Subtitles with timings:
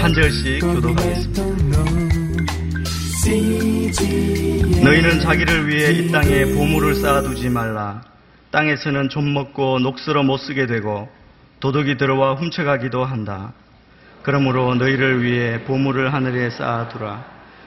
[0.00, 1.84] 한 절씩 교독하겠습니다.
[3.22, 8.02] CGM 너희는 자기를 위해 이 땅에 보물을 쌓아두지 말라.
[8.50, 11.08] 땅에서는 좀 먹고 녹슬어 못 쓰게 되고
[11.60, 13.52] 도둑이 들어와 훔쳐가기도 한다.
[14.22, 17.24] 그러므로 너희를 위해 보물을 하늘에 쌓아두라.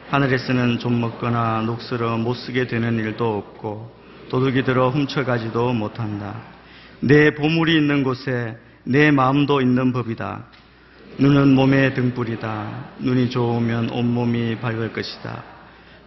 [0.09, 3.95] 하늘에서는 좀 먹거나 녹슬어 못 쓰게 되는 일도 없고
[4.29, 6.35] 도둑이 들어 훔쳐가지도 못한다.
[6.99, 8.57] 내 보물이 있는 곳에
[8.89, 10.45] 내 마음도 있는 법이다.
[11.19, 12.85] 눈은 몸의 등불이다.
[12.99, 15.43] 눈이 좋으면 온몸이 밝을 것이다.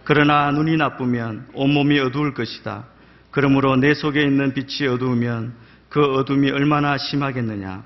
[0.03, 2.85] 그러나 눈이 나쁘면 온몸이 어두울 것이다.
[3.29, 5.53] 그러므로 내 속에 있는 빛이 어두우면
[5.89, 7.83] 그 어둠이 얼마나 심하겠느냐.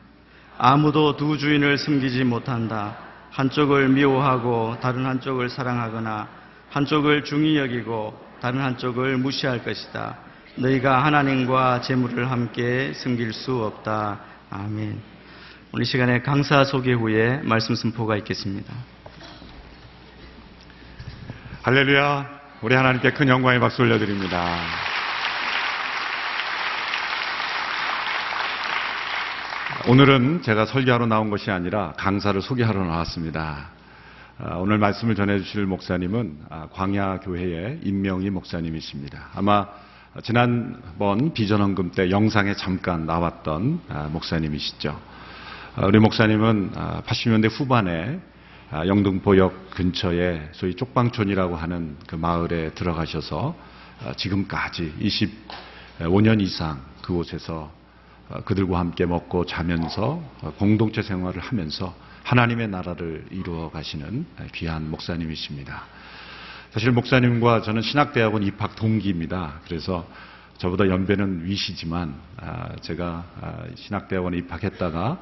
[0.57, 2.95] 아무도 두 주인을 섬기지 못한다.
[3.31, 6.29] 한쪽을 미워하고 다른 한쪽을 사랑하거나
[6.69, 10.19] 한쪽을 중히 여기고 다른 한쪽을 무시할 것이다.
[10.55, 14.34] 너희가 하나님과 재물을 함께 섬길 수 없다.
[14.49, 15.01] 아멘.
[15.71, 18.73] 오늘 이 시간에 강사 소개 후에 말씀 선포가 있겠습니다.
[21.63, 22.35] 할렐루야.
[22.61, 24.59] 우리 하나님께 큰 영광의 박수 올려드립니다.
[29.87, 33.69] 오늘은 제가 설교하러 나온 것이 아니라 강사를 소개하러 나왔습니다.
[34.37, 39.29] 아, 오늘 말씀을 전해주실 목사님은 아, 광야교회의 임명희 목사님이십니다.
[39.35, 39.67] 아마
[40.23, 44.97] 지난번 비전헌금 때 영상에 잠깐 나왔던 아, 목사님이시죠.
[45.75, 48.21] 아, 우리 목사님은 아, 80년대 후반에
[48.71, 53.55] 아, 영등포역 근처에 소위 쪽방촌이라고 하는 그 마을에 들어가셔서
[54.05, 54.93] 아, 지금까지
[55.99, 57.69] 25년 이상 그곳에서
[58.29, 61.93] 어, 그들과 함께 먹고 자면서 어, 공동체 생활을 하면서
[62.23, 65.83] 하나님의 나라를 이루어 가시는 귀한 목사님이십니다.
[66.75, 69.61] 사실 목사님과 저는 신학대학원 입학 동기입니다.
[69.65, 70.05] 그래서
[70.57, 75.19] 저보다 연배는 위시지만 아, 제가 아, 신학대학원에 입학했다가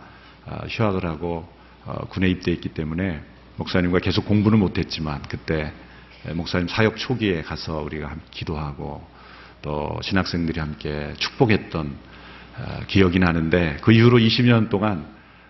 [0.48, 1.48] 아, 휴학을 하고
[1.86, 3.22] 어, 군에 입대했기 때문에
[3.58, 5.72] 목사님과 계속 공부는 못했지만 그때
[6.34, 9.06] 목사님 사역 초기에 가서 우리가 기도하고
[9.62, 11.96] 또 신학생들이 함께 축복했던
[12.58, 15.06] 어, 기억이 나는데 그 이후로 20년 동안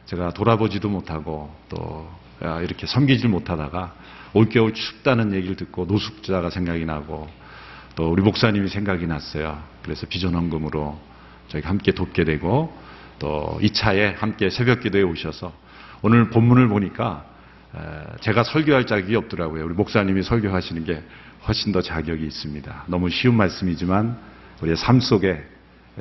[0.07, 2.11] 제가 돌아보지도 못하고 또
[2.41, 3.93] 아, 이렇게 섬기질 못하다가
[4.33, 7.29] 올겨울 춥다는 얘기를 듣고 노숙자가 생각이 나고
[7.95, 9.61] 또 우리 목사님이 생각이 났어요.
[9.83, 10.99] 그래서 비전헌금으로
[11.49, 12.75] 저희가 함께 돕게 되고
[13.19, 15.53] 또이 차에 함께 새벽 기도에 오셔서
[16.01, 17.25] 오늘 본문을 보니까
[17.75, 17.79] 에,
[18.21, 19.65] 제가 설교할 자격이 없더라고요.
[19.65, 21.03] 우리 목사님이 설교하시는 게
[21.47, 22.85] 훨씬 더 자격이 있습니다.
[22.87, 24.17] 너무 쉬운 말씀이지만
[24.61, 25.43] 우리의 삶 속에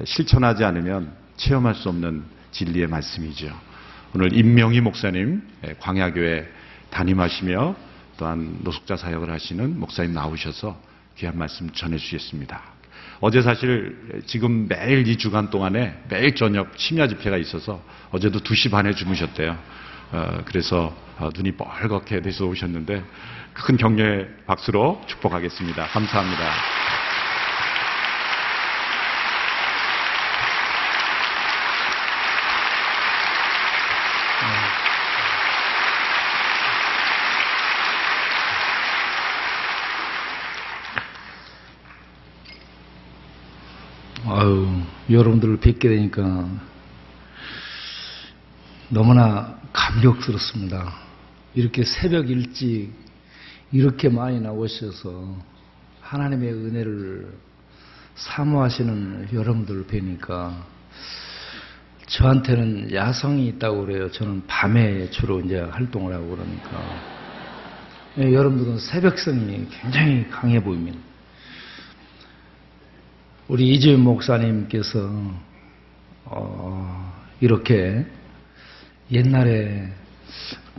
[0.04, 3.52] 실천하지 않으면 체험할 수 없는 진리의 말씀이죠.
[4.14, 6.48] 오늘 임명희 목사님 예, 광야교회
[6.90, 10.78] 담임하시며 또한 노숙자 사역을 하시는 목사님 나오셔서
[11.16, 12.62] 귀한 말씀 전해주시겠습니다.
[13.20, 18.92] 어제 사실 지금 매일 이 주간 동안에 매일 저녁 심야 집회가 있어서 어제도 2시 반에
[18.94, 19.56] 주무셨대요.
[20.12, 23.02] 어, 그래서 어, 눈이 뻘겋게 돼서 오셨는데
[23.54, 25.86] 큰 격려의 박수로 축복하겠습니다.
[25.86, 26.91] 감사합니다.
[45.10, 46.48] 여러분들을 뵙게 되니까
[48.88, 50.92] 너무나 감격스럽습니다.
[51.54, 52.92] 이렇게 새벽 일찍
[53.72, 55.36] 이렇게 많이 나오셔서
[56.00, 57.32] 하나님의 은혜를
[58.14, 60.66] 사모하시는 여러분들을 뵈니까
[62.06, 64.10] 저한테는 야성이 있다고 그래요.
[64.10, 67.22] 저는 밤에 주로 이제 활동을 하고 그러니까.
[68.18, 70.98] 예, 여러분들은 새벽성이 굉장히 강해 보입니다.
[73.52, 75.10] 우리 이주임 목사님께서
[76.24, 78.06] 어, 이렇게
[79.10, 79.92] 옛날에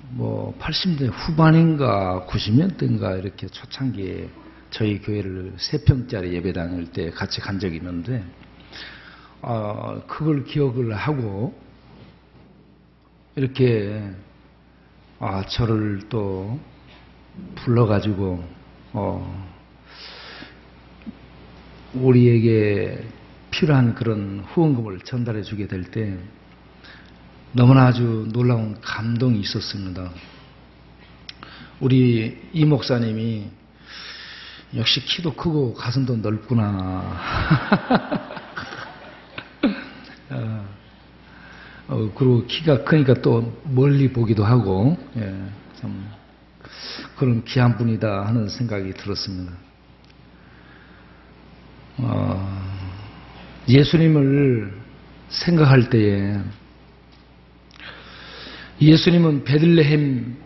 [0.09, 4.27] 뭐 80대 후반인가 90년대인가 이렇게 초창기에
[4.71, 8.23] 저희 교회를 세 평짜리 예배 다닐 때 같이 간 적이 있는데
[9.43, 11.53] 어, 그걸 기억을 하고
[13.35, 14.01] 이렇게
[15.19, 16.59] 아, 저를 또
[17.53, 18.43] 불러가지고
[18.93, 19.52] 어,
[21.93, 23.03] 우리에게
[23.51, 26.17] 필요한 그런 후원금을 전달해 주게 될 때
[27.55, 30.09] 너무나 아주 놀라운 감동이 있었습니다.
[31.79, 33.47] 우리 이 목사님이
[34.75, 37.03] 역시 키도 크고 가슴도 넓구나.
[40.31, 40.65] 어,
[41.89, 45.21] 어, 그리고 키가 크니까 또 멀리 보기도 하고, 예,
[45.79, 46.09] 참,
[47.17, 49.53] 그런 귀한 분이다 하는 생각이 들었습니다.
[51.97, 52.63] 어,
[53.67, 54.73] 예수님을
[55.29, 56.37] 생각할 때에
[58.81, 60.37] 예수님은 베들레헴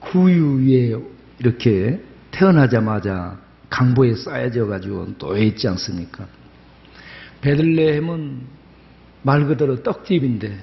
[0.00, 0.96] 구유 위에
[1.38, 2.00] 이렇게
[2.30, 6.26] 태어나자마자 강보에 쌓여져 가지고 놓여 있지 않습니까?
[7.42, 8.40] 베들레헴은
[9.22, 10.58] 말 그대로 떡집인데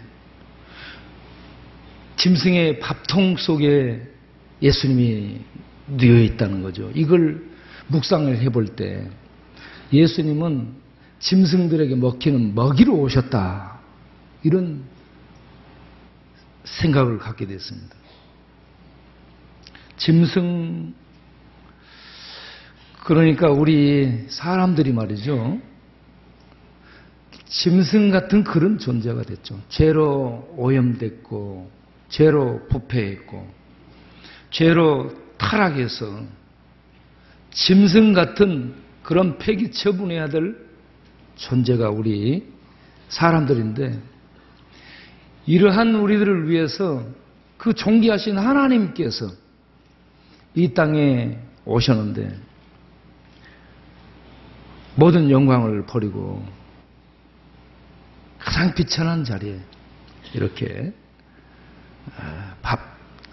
[2.17, 4.01] 짐승의 밥통 속에
[4.61, 5.41] 예수님이
[5.87, 6.89] 누워 있다는 거죠.
[6.95, 7.43] 이걸
[7.87, 9.07] 묵상을 해볼 때
[9.91, 10.73] 예수님은
[11.19, 13.79] 짐승들에게 먹히는 먹이로 오셨다.
[14.43, 14.83] 이런
[16.63, 17.95] 생각을 갖게 됐습니다.
[19.97, 20.93] 짐승,
[23.03, 25.59] 그러니까 우리 사람들이 말이죠.
[27.45, 29.61] 짐승 같은 그런 존재가 됐죠.
[29.69, 31.71] 죄로 오염됐고,
[32.09, 33.47] 죄로 부패했고,
[34.51, 36.23] 죄로 타락해서
[37.51, 40.57] 짐승 같은 그런 폐기 처분해야 될
[41.35, 42.51] 존재가 우리
[43.09, 44.01] 사람들인데,
[45.45, 47.05] 이러한 우리들을 위해서
[47.57, 49.27] 그 존귀하신 하나님께서
[50.55, 52.35] 이 땅에 오셨는데,
[54.95, 56.43] 모든 영광을 버리고
[58.39, 59.59] 가장 비천한 자리에
[60.33, 60.93] 이렇게
[62.17, 62.79] 아, 밥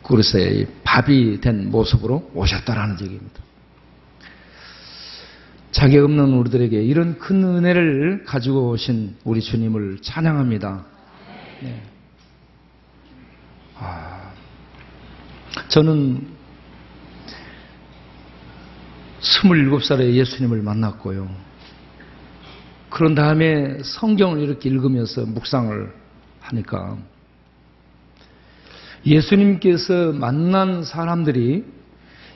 [0.03, 3.42] 그릇에 밥이 된 모습으로 오셨다라는 얘기입니다.
[5.73, 10.85] 자격 없는 우리들에게 이런 큰 은혜를 가지고 오신 우리 주님을 찬양합니다.
[11.63, 11.83] 네.
[13.79, 14.33] 아,
[15.69, 16.27] 저는
[19.21, 21.29] 27살에 예수님을 만났고요.
[22.91, 25.91] 그런 다음에 성경을 이렇게 읽으면서 묵상을
[26.41, 26.99] 하니까
[29.07, 31.65] 예수님께서 만난 사람들이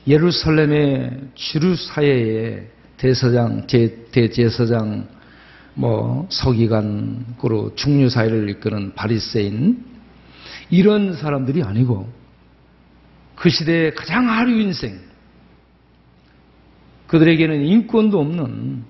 [0.06, 5.08] 예루살렘의 주류 사회에 대서장, 제, 대제사장,
[5.74, 9.84] 뭐 서기관으로 중류 사회를 이끄는 바리새인
[10.70, 12.10] 이런 사람들이 아니고
[13.34, 14.98] 그 시대의 가장 하류 인생
[17.08, 18.84] 그들에게는 인권도 없는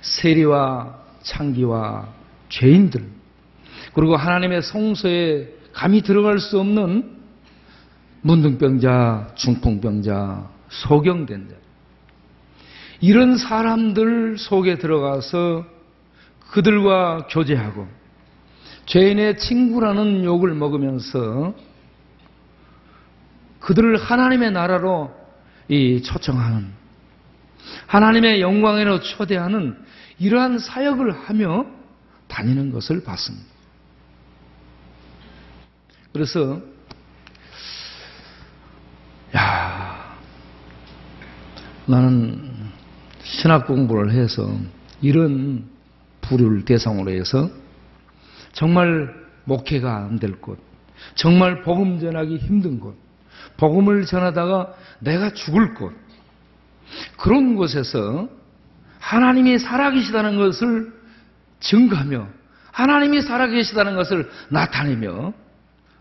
[0.00, 2.08] 세리와 창기와
[2.48, 3.04] 죄인들
[3.94, 7.18] 그리고 하나님의 성소에 감히 들어갈 수 없는
[8.22, 11.54] 문둥병자, 중풍병자, 소경된 자
[13.02, 15.66] 이런 사람들 속에 들어가서
[16.52, 17.88] 그들과 교제하고
[18.86, 21.52] 죄인의 친구라는 욕을 먹으면서
[23.58, 25.12] 그들을 하나님의 나라로
[25.68, 26.72] 이 초청하는
[27.88, 29.76] 하나님의 영광으로 초대하는
[30.20, 31.66] 이러한 사역을 하며
[32.28, 33.46] 다니는 것을 봤습니다.
[36.12, 36.60] 그래서
[39.34, 40.16] 야
[41.86, 42.51] 나는
[43.32, 44.46] 신학 공부를 해서
[45.00, 45.64] 이런
[46.20, 47.48] 부류를 대상으로 해서
[48.52, 49.12] 정말
[49.44, 50.58] 목회가 안 될 곳,
[51.14, 52.94] 정말 복음 전하기 힘든 곳,
[53.56, 55.92] 복음을 전하다가 내가 죽을 곳,
[57.16, 58.28] 그런 곳에서
[59.00, 60.92] 하나님이 살아계시다는 것을
[61.60, 62.28] 증거하며
[62.70, 65.32] 하나님이 살아계시다는 것을 나타내며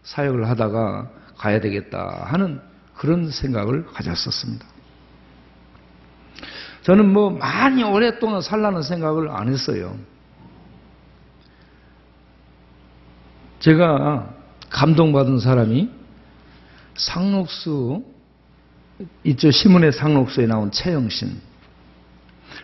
[0.04, 2.60] 사역을 하다가 가야 되겠다 하는
[2.96, 4.71] 그런 생각을 가졌었습니다.
[6.84, 9.98] 저는 뭐 많이 오랫동안 살라는 생각을 안 했어요.
[13.60, 14.34] 제가
[14.70, 15.90] 감동받은 사람이
[16.96, 18.04] 상록수,
[19.24, 21.40] 이쪽 신문의 상록수에 나온 최영신.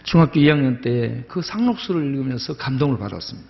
[0.03, 3.47] 중학교 2학년 때 그 상록수를 읽으면서 감동을 받았습니다.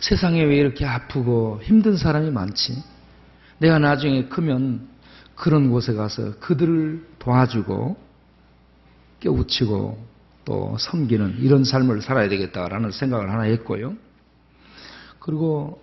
[0.00, 2.82] 세상에 왜 이렇게 아프고 힘든 사람이 많지?
[3.58, 4.88] 내가 나중에 크면
[5.34, 8.07] 그런 곳에 가서 그들을 도와주고
[9.20, 10.06] 깨우치고
[10.44, 13.94] 또 섬기는 이런 삶을 살아야 되겠다라는 생각을 하나 했고요.
[15.18, 15.80] 그리고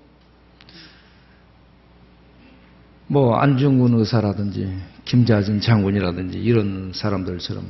[3.08, 4.76] 뭐 안중근 의사라든지
[5.06, 7.64] 김자진 장군이라든지 이런 사람들처럼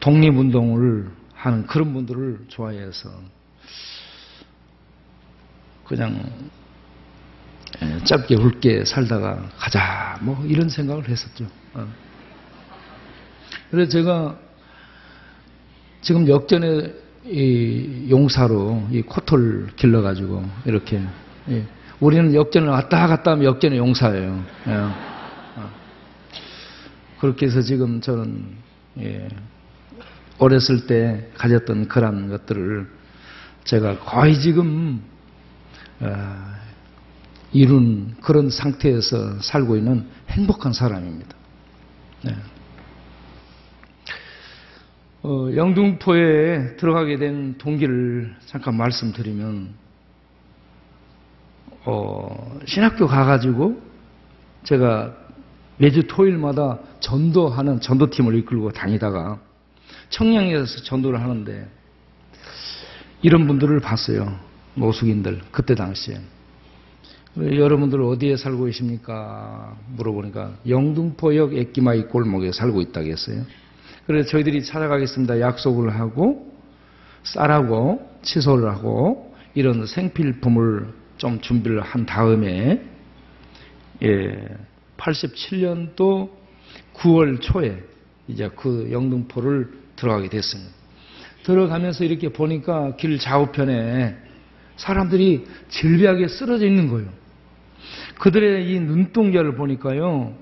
[0.00, 3.10] 독립운동을 하는 그런 분들을 좋아해서
[5.86, 6.30] 그냥
[7.82, 11.46] 예, 짧게 굵게 살다가 가자 뭐 이런 생각을 했었죠.
[11.74, 11.86] 어.
[13.70, 14.38] 그래서 제가
[16.06, 16.94] 지금 역전에
[17.24, 21.02] 이 용사로 이 코털 길러가지고 이렇게
[21.48, 21.64] 예.
[21.98, 24.44] 우리는 역전을 왔다 갔다 하면 역전의 용사예요.
[24.68, 24.72] 예.
[24.72, 25.70] 어.
[27.18, 28.44] 그렇게 해서 지금 저는
[29.00, 29.28] 예.
[30.38, 32.88] 어렸을 때 가졌던 그런 것들을
[33.64, 35.02] 제가 거의 지금
[35.98, 36.36] 어,
[37.52, 41.34] 이룬 그런 상태에서 살고 있는 행복한 사람입니다.
[42.22, 42.36] 네.
[45.28, 49.70] 어, 영등포에 들어가게 된 동기를 잠깐 말씀드리면
[51.84, 53.82] 어, 신학교 가가지고
[54.62, 55.16] 제가
[55.78, 59.40] 매주 토요일마다 전도하는 전도팀을 이끌고 다니다가
[60.10, 61.68] 청량리에서 전도를 하는데
[63.22, 64.38] 이런 분들을 봤어요.
[64.76, 66.20] 노숙인들 그때 당시에.
[67.36, 69.76] 여러분들 어디에 살고 계십니까?
[69.96, 73.44] 물어보니까 영등포역 액기마이 골목에 살고 있다고 했어요.
[74.06, 75.40] 그래서 저희들이 찾아가겠습니다.
[75.40, 76.54] 약속을 하고
[77.24, 80.86] 쌀하고 칫솔을 하고 이런 생필품을
[81.16, 82.82] 좀 준비를 한 다음에
[84.02, 84.48] 예,
[84.96, 86.30] 87년도
[86.94, 87.82] 9월 초에
[88.28, 90.70] 이제 그 영등포를 들어가게 됐습니다.
[91.44, 94.16] 들어가면서 이렇게 보니까 길 좌우편에
[94.76, 97.08] 사람들이 질비하게 쓰러져 있는 거예요.
[98.18, 100.36] 그들의 이 눈동자를 보니까요,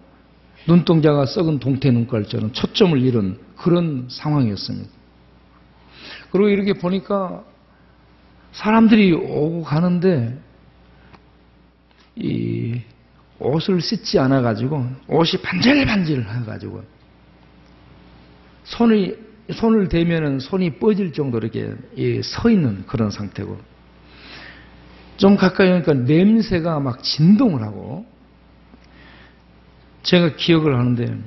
[0.67, 4.89] 눈동자가 썩은 동태 눈깔처럼 초점을 잃은 그런 상황이었습니다.
[6.31, 7.45] 그리고 이렇게 보니까
[8.53, 10.39] 사람들이 오고 가는데
[12.17, 12.81] 이
[13.39, 16.83] 옷을 씻지 않아 가지고 옷이 반질반질 해 가지고
[18.65, 19.17] 손이
[19.53, 23.59] 손을 대면은 손이 뻗을 정도로 이렇게 이서 있는 그런 상태고
[25.19, 28.07] 좀 가까이 오니까 냄새가 막 진동을 하고
[30.05, 31.19] 제가 기억을 하는데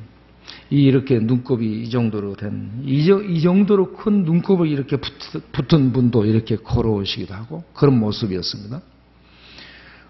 [0.70, 5.12] 이 이렇게 눈곱이 이 정도로 된, 이, 정도로 큰 눈곱을 이렇게 붙,
[5.52, 8.82] 붙은 분도 이렇게 걸어오시기도 하고 그런 모습이었습니다.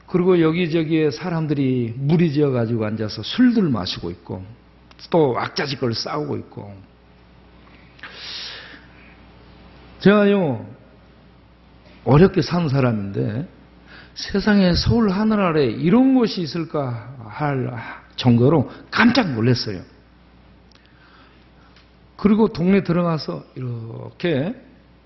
[0.07, 4.43] 그리고 여기저기에 사람들이 무리지어 가지고 앉아서 술들 마시고 있고
[5.09, 6.73] 또 왁자지껄 싸우고 있고
[9.99, 10.65] 제가요
[12.05, 13.47] 어렵게 산 사람인데
[14.15, 17.69] 세상에 서울 하늘 아래 이런 곳이 있을까 할
[18.17, 19.81] 정도로 깜짝 놀랐어요.
[22.17, 24.53] 그리고 동네 들어가서 이렇게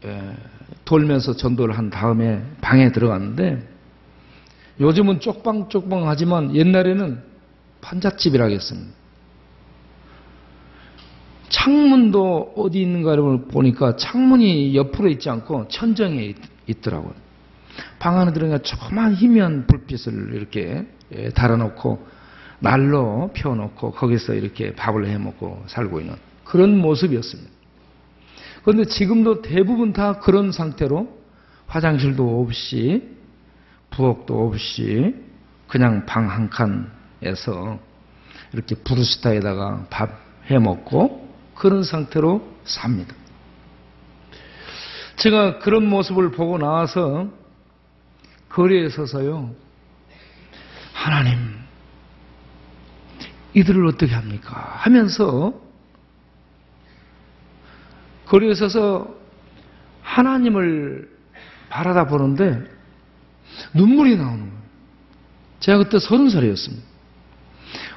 [0.06, 0.36] 예,
[0.86, 3.68] 돌면서 전도를 한 다음에 방에 들어갔는데
[4.80, 7.22] 요즘은 쪽방쪽방하지만 옛날에는
[7.82, 8.90] 판잣집이라겠습니다.
[11.50, 16.38] 창문도 어디 있는가를 보니까 창문이 옆으로 있지 않고 천정에 있-
[16.68, 17.14] 있더라고요.
[18.00, 22.08] 방 안에 들어가 조그만 희미한 불빛을 이렇게 예, 달아놓고
[22.62, 26.16] 난로 펴놓고 거기서 이렇게 밥을 해 먹고 살고 있는
[26.46, 27.52] 그런 모습이었습니다.
[28.64, 31.20] 그런데 지금도 대부분 다 그런 상태로
[31.68, 33.18] 화장실도 없이
[33.90, 35.16] 부엌도 없이
[35.68, 37.80] 그냥 방 한 칸에서
[38.54, 43.16] 이렇게 부르스타에다가 밥 해 먹고 그런 상태로 삽니다.
[45.18, 47.30] 제가 그런 모습을 보고 나와서
[48.50, 49.54] 거리에 서서요,
[50.94, 51.61] 하나님,
[53.54, 54.76] 이들을 어떻게 합니까?
[54.78, 55.54] 하면서
[58.26, 59.14] 거리에 서서
[60.02, 61.10] 하나님을
[61.70, 62.64] 바라다 보는데
[63.74, 64.62] 눈물이 나오는 거예요.
[65.60, 66.84] 제가 그때 서른 살이었습니다.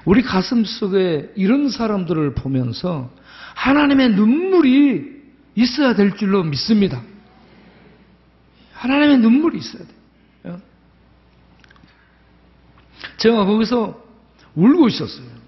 [0.05, 3.11] 우리 가슴 속에 이런 사람들을 보면서
[3.55, 5.23] 하나님의 눈물이
[5.55, 7.01] 있어야 될 줄로 믿습니다.
[8.75, 9.83] 하나님의 눈물이 있어야
[10.43, 10.61] 돼요.
[13.17, 14.03] 제가 거기서
[14.57, 15.44] 울고 있었어요.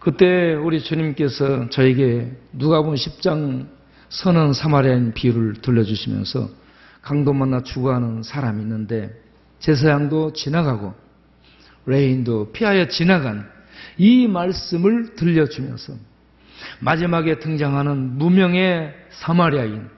[0.00, 3.66] 그때 우리 주님께서 저에게 누가복음 10장
[4.10, 6.48] 선한 사마리아인 비유를 들려주시면서
[7.02, 9.10] 강도 만나 죽어가는 사람이 있는데
[9.58, 10.94] 제사장도 지나가고
[11.86, 13.50] 레인도 피하여 지나간
[13.96, 15.94] 이 말씀을 들려주면서
[16.80, 19.88] 마지막에 등장하는 무명의 사마리아인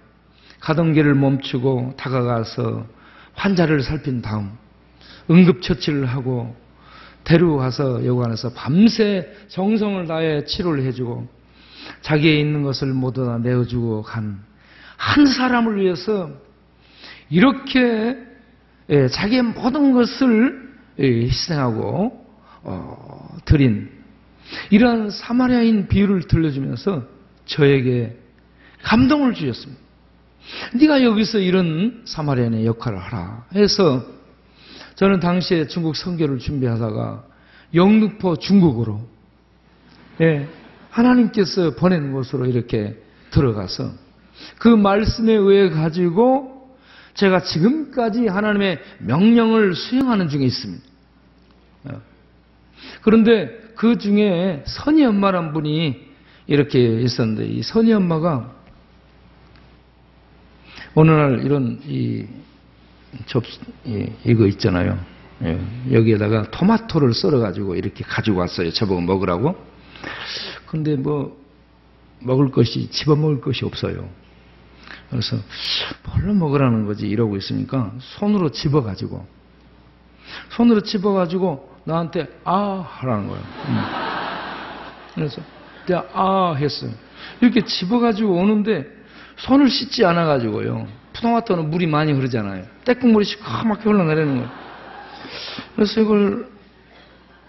[0.60, 2.86] 가던 길을 멈추고 다가가서
[3.34, 4.52] 환자를 살핀 다음
[5.30, 6.56] 응급처치를 하고
[7.24, 11.28] 데려가서 여관에서 밤새 정성을 다해 치료를 해주고
[12.02, 14.50] 자기의 있는 것을 모두 다 내어주고 간
[15.00, 16.30] 한 사람을 위해서
[17.30, 18.18] 이렇게
[18.90, 22.26] 예, 자기의 모든 것을 예, 희생하고
[22.62, 23.90] 어, 드린
[24.68, 27.04] 이러한 사마리아인 비유를 들려주면서
[27.46, 28.18] 저에게
[28.82, 29.80] 감동을 주셨습니다.
[30.74, 34.04] 네가 여기서 이런 사마리아인의 역할을 하라 해서
[35.00, 37.24] 저는 당시에 중국 선교를 준비하다가
[37.72, 39.00] 영등포 중국으로
[40.20, 40.46] 예,
[40.90, 43.92] 하나님께서 보낸 곳으로 이렇게 들어가서
[44.58, 46.70] 그 말씀에 의해 가지고
[47.14, 50.84] 제가 지금까지 하나님의 명령을 수행하는 중에 있습니다.
[51.84, 52.02] 어.
[53.00, 56.08] 그런데 그 중에 선희 엄마란 분이
[56.46, 58.54] 이렇게 있었는데 이 선희 엄마가
[60.94, 62.26] 어느 날 이런 이
[63.26, 63.42] 접,
[63.84, 64.98] 이, 이거 있잖아요.
[65.42, 65.58] 예,
[65.90, 68.70] 여기에다가 토마토를 썰어가지고 이렇게 가지고 왔어요.
[68.70, 69.56] 저보고 먹으라고.
[70.66, 71.36] 근데 뭐,
[72.20, 74.08] 먹을 것이, 집어 먹을 것이 없어요.
[75.10, 75.36] 그래서
[76.04, 79.26] 뭘로 먹으라는 거지 이러고 있으니까 손으로 집어 가지고
[80.50, 83.42] 손으로 집어 가지고 나한테 아 하라는 거예요.
[83.68, 83.78] 음.
[85.14, 85.42] 그래서
[85.86, 86.92] 내가 아 했어요.
[87.40, 88.86] 이렇게 집어 가지고 오는데
[89.36, 90.86] 손을 씻지 않아 가지고요.
[91.12, 92.64] 푸동화토는 물이 많이 흐르잖아요.
[92.84, 94.50] 떼국물이 시커멓게 흘러내리는 거예요.
[95.74, 96.50] 그래서 이걸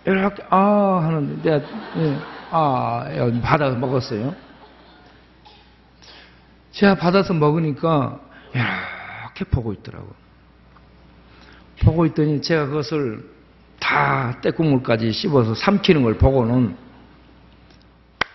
[0.05, 1.65] 이렇게 아 하는데 내가
[1.97, 2.17] 예,
[2.49, 3.05] 아
[3.41, 4.35] 받아서 먹었어요.
[6.71, 8.19] 제가 받아서 먹으니까
[8.53, 10.13] 이렇게 보고 있더라고.
[11.83, 13.29] 보고 있더니 제가 그것을
[13.79, 16.77] 다 떼국물까지 씹어서 삼키는 걸 보고는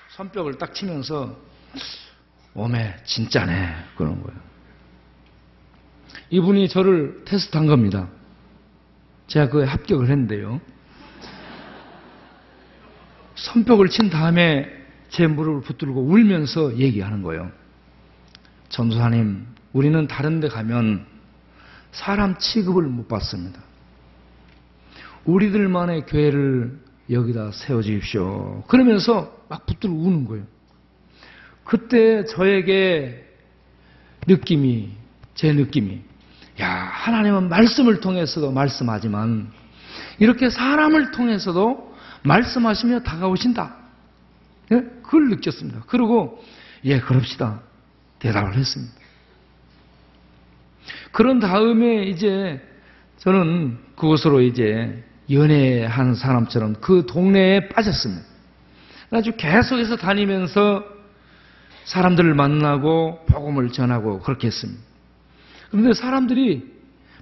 [0.09, 1.37] 손뼉을 딱 치면서
[2.55, 4.41] 오메 진짜네 그런 거예요.
[6.31, 8.09] 이분이 저를 테스트한 겁니다.
[9.27, 10.61] 제가 그에 합격을 했는데요.
[13.35, 14.69] 손뼉을 친 다음에
[15.09, 17.51] 제 무릎을 붙들고 울면서 얘기하는 거예요.
[18.69, 21.07] 전도사님, 우리는 다른 데 가면
[21.93, 23.61] 사람 취급을 못 받습니다.
[25.25, 26.79] 우리들만의 교회를
[27.11, 28.65] 여기다 세워주십시오.
[28.67, 30.45] 그러면서 막 붙들고 우는 거예요.
[31.65, 33.25] 그때 저에게
[34.27, 34.91] 느낌이,
[35.35, 36.03] 제 느낌이,
[36.61, 39.51] 야, 하나님은 말씀을 통해서도 말씀하지만,
[40.19, 43.77] 이렇게 사람을 통해서도 말씀하시며 다가오신다.
[44.73, 44.83] 예?
[45.03, 45.83] 그걸 느꼈습니다.
[45.87, 46.43] 그리고,
[46.85, 47.61] 예, 그럽시다.
[48.19, 48.95] 대답을 했습니다.
[51.13, 52.61] 그런 다음에 이제
[53.19, 58.23] 저는 그곳으로 이제 연애한 사람처럼 그 동네에 빠졌습니다.
[59.11, 60.85] 아주 계속해서 다니면서
[61.85, 64.86] 사람들을 만나고 복음을 전하고 그렇게 했습니다.
[65.71, 66.73] 그런데 사람들이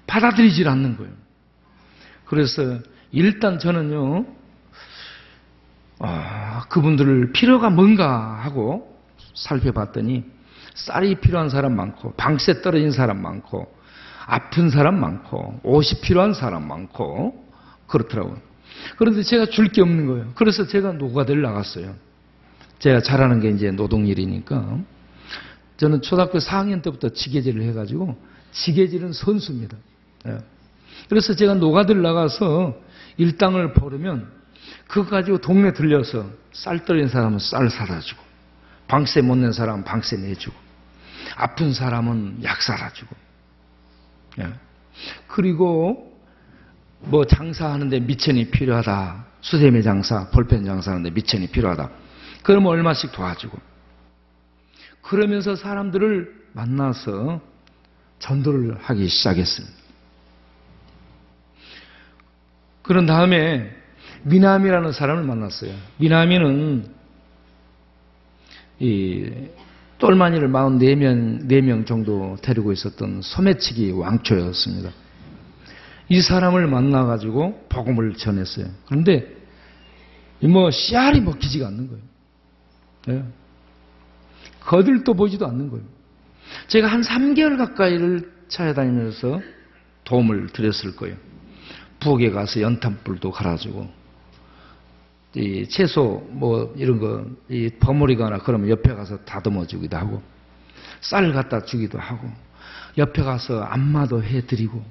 [0.07, 1.11] 받아들이질 않는 거예요.
[2.25, 2.79] 그래서
[3.11, 4.25] 일단 저는요,
[5.99, 8.95] 아, 그분들을 필요가 뭔가 하고
[9.33, 10.23] 살펴봤더니
[10.73, 13.73] 쌀이 필요한 사람 많고 방세 떨어진 사람 많고
[14.27, 17.45] 아픈 사람 많고 옷이 필요한 사람 많고
[17.87, 18.37] 그렇더라고요.
[18.97, 20.31] 그런데 제가 줄 게 없는 거예요.
[20.35, 21.95] 그래서 제가 노가다를 나갔어요.
[22.79, 24.79] 제가 잘하는 게 이제 노동일이니까
[25.77, 28.17] 저는 초등학교 4학년 때부터 지게질을 해가지고
[28.55, 29.77] 지게질은 선수입니다.
[30.27, 30.37] 예.
[31.09, 32.75] 그래서 제가 노가다를 나가서
[33.17, 34.31] 일당을 벌으면
[34.87, 38.21] 그거 가지고 동네 들려서 쌀 떨린 사람은 쌀 사다 주고
[38.87, 40.55] 방세 못 낸 사람은 방세 내주고
[41.35, 43.15] 아픈 사람은 약 사다 주고
[44.39, 44.53] 예.
[45.27, 46.13] 그리고
[47.01, 49.25] 뭐 장사하는데 미천이 필요하다.
[49.41, 51.89] 수세미 장사, 볼펜 장사하는데 미천이 필요하다.
[52.41, 53.57] 그러면 얼마씩 도와주고.
[55.01, 57.41] 그러면서 사람들을 만나서
[58.19, 59.75] 전도를 하기 시작했습니다.
[62.81, 63.71] 그런 다음에
[64.23, 65.73] 미남이라는 사람을 만났어요.
[65.97, 66.87] 미남이는
[68.79, 69.31] 이
[69.97, 74.91] 똘마니를 44명, 4명 정도 데리고 있었던 소매치기 왕초였습니다.
[76.09, 78.67] 이 사람을 만나가지고 복음을 전했어요.
[78.87, 79.35] 그런데
[80.41, 82.03] 뭐 씨알이 먹히지가 않는 거예요.
[83.07, 83.23] 네.
[84.61, 85.85] 거들떠 보지도 않는 거예요.
[86.67, 89.41] 제가 한 3개월 가까이를 찾아다니면서
[90.03, 91.15] 도움을 드렸을 거예요.
[91.99, 93.89] 부엌에 가서 연탄불도 갈아주고
[95.35, 100.21] 이 채소 뭐 이런 거 이 버무리거나 그러면 옆에 가서 다듬어 주기도 하고
[101.01, 102.29] 쌀 갖다 주기도 하고
[102.97, 104.83] 옆에 가서 안마도 해드리고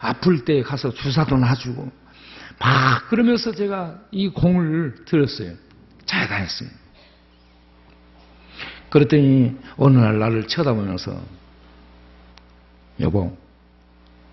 [0.00, 1.90] 아플 때 가서 주사도 놔주고
[2.58, 5.54] 막 그러면서 제가 이 공을 들었어요.
[6.04, 6.83] 잘 다녔습니다.
[8.94, 11.20] 그랬더니 어느 날 나를 쳐다보면서
[13.00, 13.36] 여보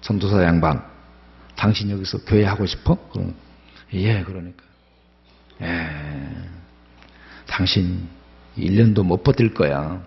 [0.02, 0.86] 전도사 양반
[1.56, 2.96] 당신 여기서 교회 하고 싶어?
[3.10, 3.34] 그럼
[3.92, 4.64] 예 그러니까
[5.62, 5.90] 예
[7.48, 8.08] 당신
[8.56, 10.06] 1년도 못 버틸 거야.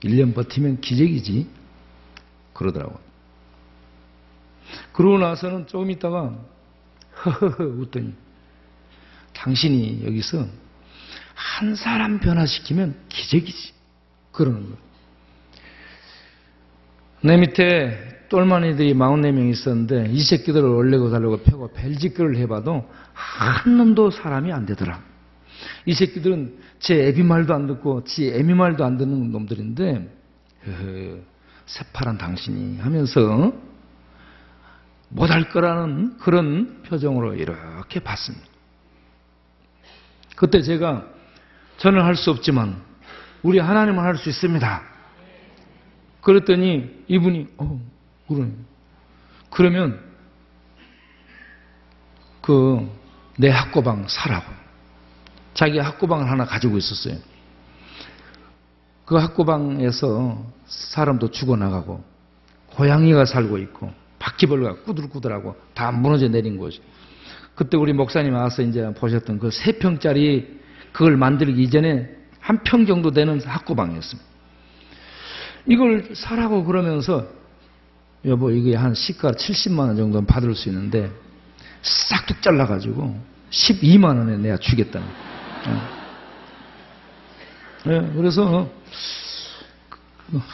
[0.00, 1.48] 1년 버티면 기적이지.
[2.52, 3.00] 그러더라고.
[4.92, 6.38] 그러고 나서는 조금 있다가
[7.24, 8.12] 허허허 웃더니
[9.32, 10.46] 당신이 여기서
[11.42, 13.72] 한 사람 변화시키면 기적이지.
[14.30, 14.76] 그러는 거야.
[17.22, 24.52] 내 밑에 똘마니들이 44명 있었는데 이 새끼들을 올리고 달리고 펴고 벨짓글을 해봐도 한 놈도 사람이
[24.52, 25.02] 안 되더라.
[25.84, 30.08] 이 새끼들은 제 애비 말도 안 듣고 지 애미 말도 안 듣는 놈들인데
[30.66, 31.18] 허허,
[31.66, 33.52] 새파란 당신이 하면서
[35.08, 38.46] 못할 거라는 그런 표정으로 이렇게 봤습니다.
[40.34, 41.11] 그때 제가
[41.82, 42.80] 저는 할 수 없지만
[43.42, 44.82] 우리 하나님은 할 수 있습니다.
[46.20, 47.80] 그랬더니 이분이 어
[48.28, 48.48] 그래
[49.50, 50.00] 그러면
[52.40, 52.88] 그
[53.38, 54.44] 내 학고방 사라고
[55.54, 57.16] 자기 학고방을 하나 가지고 있었어요.
[59.04, 62.04] 그 학고방에서 사람도 죽어나가고
[62.66, 66.80] 고양이가 살고 있고 바퀴벌레가 꾸들꾸들하고 다 무너져 내린 곳이.
[67.54, 70.61] 그때 우리 목사님 와서 이제 보셨던 그 세 평짜리
[70.92, 72.08] 그걸 만들기 이전에
[72.40, 74.28] 한 평 정도 되는 학고방이었습니다.
[75.66, 77.26] 이걸 사라고 그러면서
[78.24, 81.10] 여보 이게 한 시가 70만 원 정도는 받을 수 있는데
[81.82, 83.18] 싹둑 잘라가지고
[83.50, 85.06] 12만 원에 내가 주겠다는.
[87.84, 88.70] 네, 그래서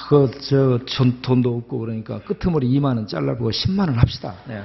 [0.09, 0.79] 그저
[1.23, 4.35] 돈도 없고 그러니까 끄트머리 2만 원 잘라보고 10만 원 합시다.
[4.47, 4.63] 네.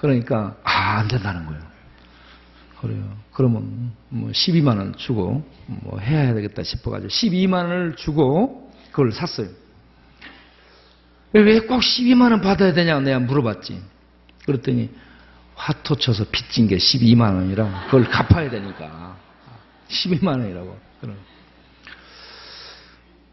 [0.00, 1.73] 그러니까 아 안 된다는 거예요.
[2.86, 3.16] 그래요.
[3.32, 9.48] 그러면 뭐 12만 원 주고 뭐 해야 되겠다 싶어가지고 12만 원을 주고 그걸 샀어요.
[11.32, 13.80] 왜 꼭 12만 원 받아야 되냐고 내가 물어봤지.
[14.46, 14.90] 그랬더니
[15.56, 19.16] 화토 쳐서 빚진 게 12만 원이라 그걸 갚아야 되니까
[19.88, 20.78] 12만 원이라고.
[21.00, 21.16] 그럼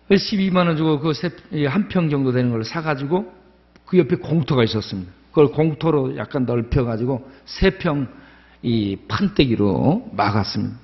[0.10, 1.12] 12만 원 주고 그
[1.68, 3.34] 한 평 정도 되는 걸 사가지고
[3.86, 5.12] 그 옆에 공터가 있었습니다.
[5.30, 8.08] 그걸 공터로 약간 넓혀가지고 세평
[8.64, 10.78] 이 판때기로 막았습니다.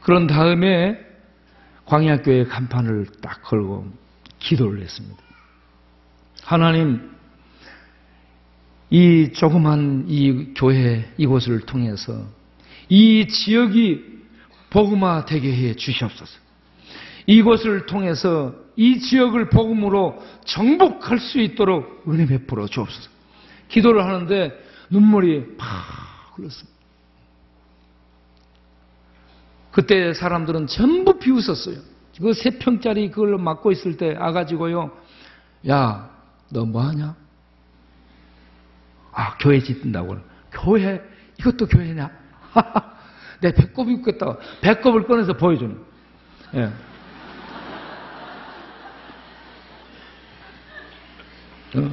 [0.00, 0.98] 그런 다음에
[1.86, 3.86] 광야교회 간판을 딱 걸고
[4.38, 5.16] 기도를 했습니다.
[6.42, 7.10] 하나님,
[8.90, 12.26] 이 조그만 이 교회 이곳을 통해서
[12.88, 14.04] 이 지역이
[14.70, 16.38] 복음화 되게 해 주시옵소서.
[17.26, 23.10] 이곳을 통해서 이 지역을 복음으로 정복할 수 있도록 은혜 베풀어 주옵소서.
[23.68, 24.52] 기도를 하는데
[24.90, 25.68] 눈물이 팍
[26.36, 26.69] 흘렀습니다.
[29.70, 31.76] 그때 사람들은 전부 비웃었어요.
[32.20, 34.90] 그 세 평짜리 그걸 맡고 있을 때 아가지고요.
[35.68, 36.10] 야,
[36.50, 37.16] 너 뭐하냐?
[39.12, 40.18] 아, 교회 짓는다고.
[40.52, 41.00] 교회?
[41.38, 42.10] 이것도 교회냐?
[43.40, 44.36] 내 배꼽 입겠다.
[44.60, 45.78] 배꼽을 꺼내서 보여주는.
[46.54, 46.64] 예.
[51.78, 51.90] 어.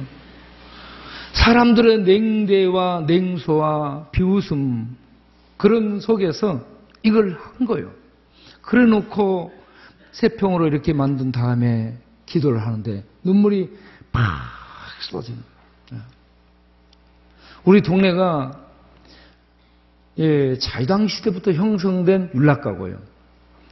[1.32, 4.96] 사람들의 냉대와 냉소와 비웃음
[5.56, 7.92] 그런 속에서 이걸 한 거예요.
[8.62, 9.52] 그래 놓고
[10.12, 13.70] 세 평으로 이렇게 만든 다음에 기도를 하는데 눈물이
[14.12, 14.22] 팍
[15.00, 16.02] 쏟아지는 거예요.
[17.64, 18.68] 우리 동네가
[20.18, 22.98] 예, 자유당 시대부터 형성된 율락가고요.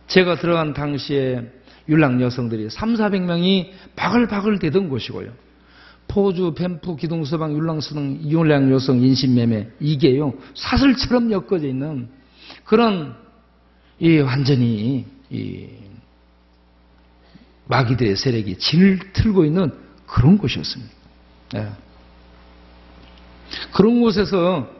[0.07, 1.51] 제가 들어간 당시에
[1.89, 5.33] 율락 여성들이 3, 400명이 바글바글 대던 곳이고요.
[6.09, 12.09] 포주, 뱀프, 기둥서방, 율랑서등, 율랑 여성, 인신매매 이게요 사슬처럼 엮어져 있는
[12.65, 13.17] 그런
[13.99, 15.69] 이 완전히 이
[17.67, 19.73] 마귀들의 세력이 진을 틀고 있는
[20.07, 20.93] 그런 곳이었습니다.
[21.55, 21.73] 네.
[23.73, 24.71] 그런 곳에서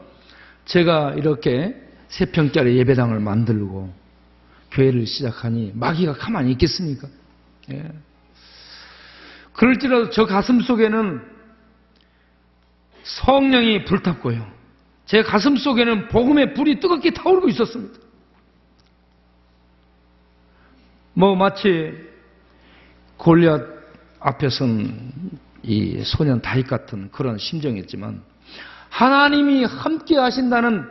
[0.65, 1.75] 제가 이렇게
[2.09, 3.93] 세 평짜리 예배당을 만들고
[4.71, 7.07] 교회를 시작하니 마귀가 가만히 있겠습니까?
[7.71, 7.91] 예.
[9.53, 11.21] 그럴지라도 저 가슴 속에는
[13.03, 14.56] 성령이 불탔고요.
[15.07, 17.97] 제 가슴 속에는 복음의 불이 뜨겁게 타오르고 있었습니다.
[21.13, 21.93] 뭐 마치
[23.15, 23.65] 골리앗
[24.19, 28.21] 앞에 선이 소년 다윗 같은 그런 심정이었지만
[28.89, 30.87] 하나님이 함께 하신다는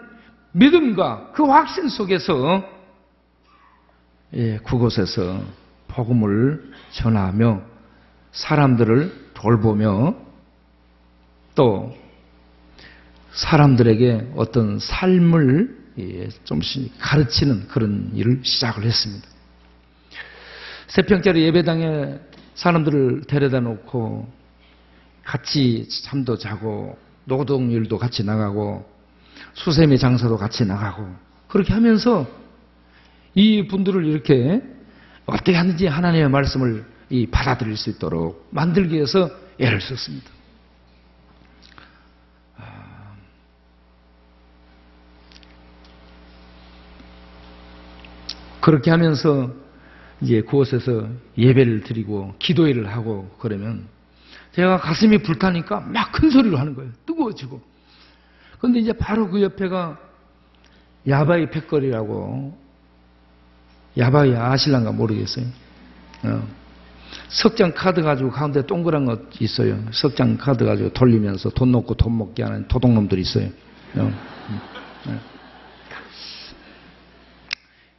[0.52, 2.64] 믿음과 그 확신 속에서
[4.32, 5.40] 예, 그곳에서
[5.88, 7.60] 복음을 전하며
[8.32, 10.14] 사람들을 돌보며
[11.54, 11.96] 또
[13.36, 19.26] 사람들에게 어떤 삶을 예, 좀씩 가르치는 그런 일을 시작을 했습니다.
[20.88, 22.18] 세 평짜리 예배당에
[22.54, 24.30] 사람들을 데려다 놓고
[25.24, 28.86] 같이 잠도 자고 노동일도 같이 나가고
[29.54, 31.08] 수세미 장사도 같이 나가고
[31.48, 32.26] 그렇게 하면서
[33.34, 34.62] 이 분들을 이렇게
[35.24, 36.84] 어떻게 하는지 하나님의 말씀을
[37.30, 40.35] 받아들일 수 있도록 만들기 위해서 애를 썼습니다.
[48.66, 49.52] 그렇게 하면서
[50.20, 51.06] 이제 그곳에서
[51.38, 53.86] 예배를 드리고 기도회를 하고 그러면
[54.54, 56.90] 제가 가슴이 불타니까 막 큰 소리로 하는 거예요.
[57.06, 57.60] 뜨거워지고.
[58.58, 60.00] 근데 이제 바로 그 옆에가
[61.06, 62.58] 야바이 팩거리라고
[63.96, 65.46] 야바이 아실란가 모르겠어요.
[66.24, 66.42] 어.
[67.28, 69.80] 석장 카드 가지고 가운데 동그란 것 있어요.
[69.92, 73.48] 석장 카드 가지고 돌리면서 돈 놓고 돈 먹게 하는 도둑놈들이 있어요.
[73.94, 74.12] 어.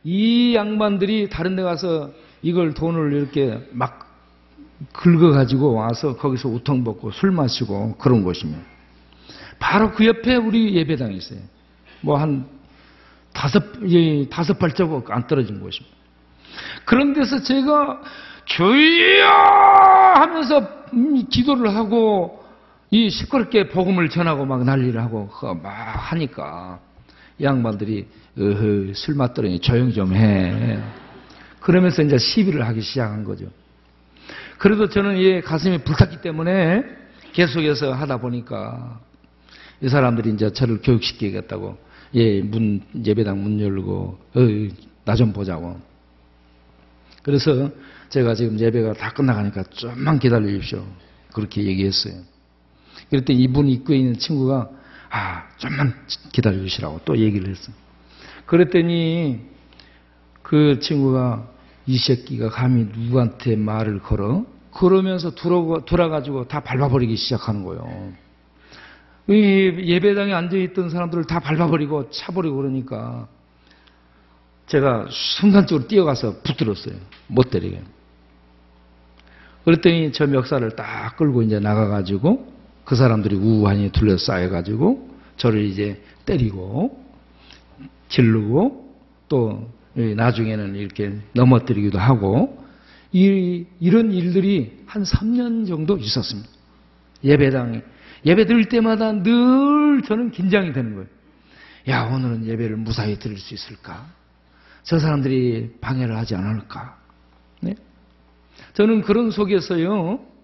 [0.07, 0.13] 네.
[0.13, 4.07] 이 양반들이 다른 데 가서 이걸 돈을 이렇게 막
[4.93, 8.63] 긁어가지고 와서 거기서 우통 먹고 술 마시고 그런 곳이면
[9.59, 11.39] 바로 그 옆에 우리 예배당이 있어요.
[12.01, 12.47] 뭐 한
[13.33, 13.63] 다섯,
[14.29, 15.95] 다섯 발자국 안 떨어진 곳입니다.
[16.85, 18.01] 그런 데서 제가
[18.45, 19.27] 주여
[20.15, 20.59] 하면서
[20.93, 22.43] 음, 기도를 하고
[22.89, 25.29] 이 시끄럽게 복음을 전하고 막 난리를 하고
[25.61, 25.71] 막
[26.11, 26.79] 하니까
[27.41, 30.79] 양반들이 어허 술 맞더니 조용 좀 해.
[31.59, 33.47] 그러면서 이제 시비를 하기 시작한 거죠.
[34.57, 36.83] 그래도 저는 이 가슴이 불탔기 때문에
[37.33, 38.99] 계속해서 하다 보니까
[39.81, 44.39] 이 사람들이 이제 저를 교육시키겠다고 예, 문, 예배당 문 열고, 어,
[45.05, 45.79] 나좀 보자고.
[47.21, 47.69] 그래서
[48.09, 50.85] 제가 지금 예배가 다 끝나가니까 좀만 기다려 주십시오.
[51.33, 52.13] 그렇게 얘기했어요.
[53.09, 54.69] 그랬더니 이분 입구에 있는 친구가,
[55.09, 55.93] 아, 좀만
[56.31, 57.75] 기다려 주시라고 또 얘기를 했어요.
[58.45, 59.41] 그랬더니
[60.41, 61.47] 그 친구가
[61.85, 64.45] 이 새끼가 감히 누구한테 말을 걸어?
[64.71, 68.13] 그러면서 돌아, 돌아가지고 다 밟아버리기 시작하는 거예요.
[69.29, 73.27] 이 예배당에 앉아있던 사람들을 다 밟아버리고 차버리고 그러니까
[74.67, 76.95] 제가 순간적으로 뛰어가서 붙들었어요.
[77.27, 77.81] 못 때리게.
[79.65, 82.56] 그랬더니 저 멱살을 딱 끌고 이제 나가가지고
[82.87, 87.05] 그 사람들이 우한히 둘러싸여가지고 저를 이제 때리고
[88.07, 88.95] 질르고
[89.27, 92.65] 또 나중에는 이렇게 넘어뜨리기도 하고
[93.11, 96.49] 이, 이런 일들이 한 3년 정도 있었습니다.
[97.25, 97.81] 예배당에.
[98.25, 101.07] 예배 드릴 때마다 늘 저는 긴장이 되는 거예요.
[101.89, 104.07] 야, 오늘은 예배를 무사히 드릴 수 있을까?
[104.83, 106.97] 저 사람들이 방해를 하지 않을까?
[107.59, 107.75] 네?
[108.75, 110.36] 저는 그런 속에서요,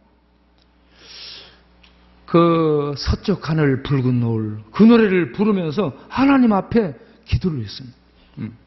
[2.33, 7.95] 그 서쪽 하늘 붉은 노을, 그 노래를 부르면서 하나님 앞에 기도를 했습니다.
[8.39, 8.57] 음.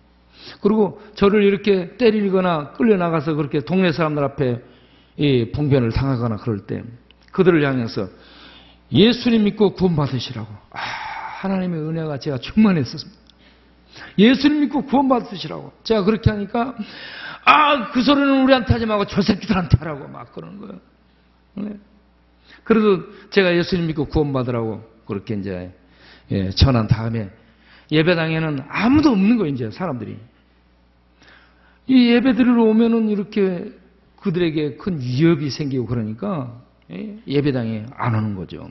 [0.60, 4.62] 그리고 저를 이렇게 때리거나 끌려나가서 그렇게 동네 사람들 앞에
[5.16, 6.84] 이 봉변을 당하거나 그럴 때
[7.32, 8.08] 그들을 향해서
[8.92, 10.46] 예수님 믿고 구원받으시라고.
[10.70, 10.78] 아,
[11.40, 13.20] 하나님의 은혜가 제가 충만했었습니다.
[14.16, 15.72] 예수님 믿고 구원받으시라고.
[15.82, 16.76] 제가 그렇게 하니까,
[17.44, 20.78] 아, 그 소리는 우리한테 하지 말고 저 새끼들한테 하라고 막 그러는 거예요.
[21.54, 21.76] 네.
[22.66, 25.72] 그래도 제가 예수님 믿고 구원받으라고 그렇게 이제,
[26.32, 27.30] 예, 전한 다음에
[27.92, 30.18] 예배당에는 아무도 없는 거예요, 이제 사람들이.
[31.86, 33.72] 이 예배 드리러 오면은 이렇게
[34.16, 38.68] 그들에게 큰 위협이 생기고 그러니까 예, 예배당에 안 오는 거죠.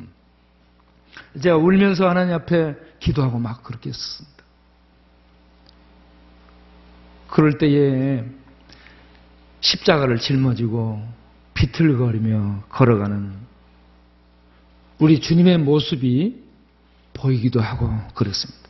[1.41, 4.43] 제가 울면서 하나님 앞에 기도하고 막 그렇게 했습니다.
[7.29, 8.25] 그럴 때에
[9.61, 11.01] 십자가를 짊어지고
[11.53, 13.54] 비틀거리며 걸어가는
[14.99, 16.43] 우리 주님의 모습이
[17.13, 18.69] 보이기도 하고 그랬습니다.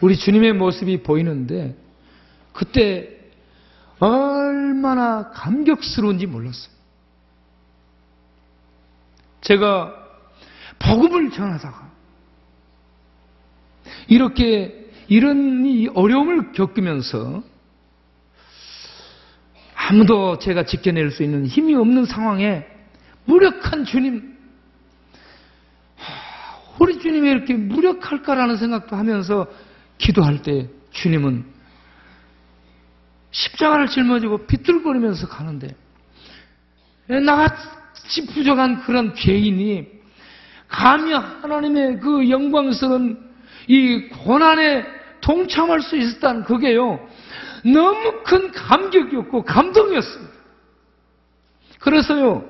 [0.00, 1.76] 우리 주님의 모습이 보이는데
[2.52, 3.08] 그때
[3.98, 6.72] 얼마나 감격스러운지 몰랐어요.
[9.40, 9.94] 제가
[10.78, 11.90] 복음을 전하다가
[14.08, 17.42] 이렇게 이런 어려움을 겪으면서
[19.74, 22.66] 아무도 제가 지켜낼 수 있는 힘이 없는 상황에
[23.24, 24.31] 무력한 주님,
[26.78, 29.46] 우리 주님이 이렇게 무력할까라는 생각도 하면서
[29.98, 31.44] 기도할 때 주님은
[33.30, 35.74] 십자가를 짊어지고 비틀거리면서 가는데
[37.06, 39.86] 나같이 부족한 그런 죄인이
[40.68, 43.30] 감히 하나님의 그 영광스러운
[43.68, 44.84] 이 고난에
[45.20, 47.06] 동참할 수 있었다는 그게요.
[47.64, 50.32] 너무 큰 감격이었고 감동이었습니다.
[51.78, 52.44] 그래서요.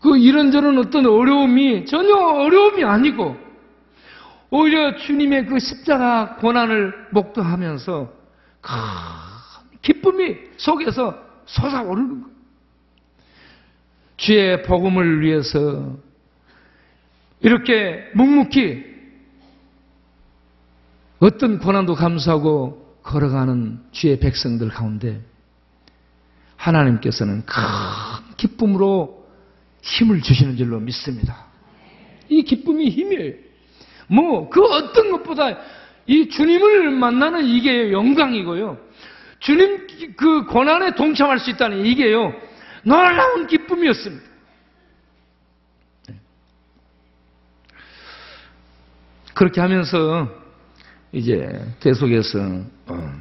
[0.00, 3.36] 그 이런저런 어떤 어려움이 전혀 어려움이 아니고
[4.50, 8.12] 오히려 주님의 그 십자가 고난을 목도하면서
[8.60, 8.72] 큰
[9.82, 12.38] 기쁨이 속에서 솟아오르는 거예요.
[14.16, 15.96] 주의 복음을 위해서
[17.40, 18.84] 이렇게 묵묵히
[21.20, 25.20] 어떤 고난도 감수하고 걸어가는 주의 백성들 가운데
[26.56, 27.62] 하나님께서는 큰
[28.36, 29.17] 기쁨으로
[29.82, 31.46] 힘을 주시는 줄로 믿습니다.
[32.28, 33.34] 이 기쁨이 힘이에요.
[34.08, 35.58] 뭐, 그 어떤 것보다
[36.06, 38.78] 이 주님을 만나는 이게 영광이고요.
[39.40, 39.86] 주님
[40.16, 42.34] 그 고난에 동참할 수 있다는 이게요.
[42.82, 44.24] 놀라운 기쁨이었습니다.
[46.08, 46.14] 네.
[49.34, 50.28] 그렇게 하면서
[51.12, 53.12] 이제 계속해서 어,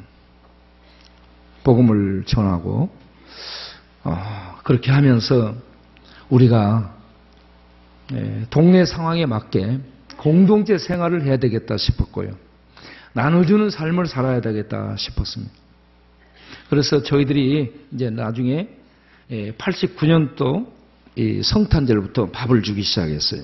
[1.63, 2.89] 복음을 전하고
[4.05, 5.53] 어, 그렇게 하면서
[6.29, 6.95] 우리가
[8.13, 9.79] 예, 동네 상황에 맞게
[10.17, 12.35] 공동체 생활을 해야 되겠다 싶었고요.
[13.13, 15.53] 나눠주는 삶을 살아야 되겠다 싶었습니다.
[16.69, 18.69] 그래서 저희들이 이제 나중에
[19.29, 20.67] 89년도
[21.17, 23.41] 예, 성탄절부터 밥을 주기 시작했어요.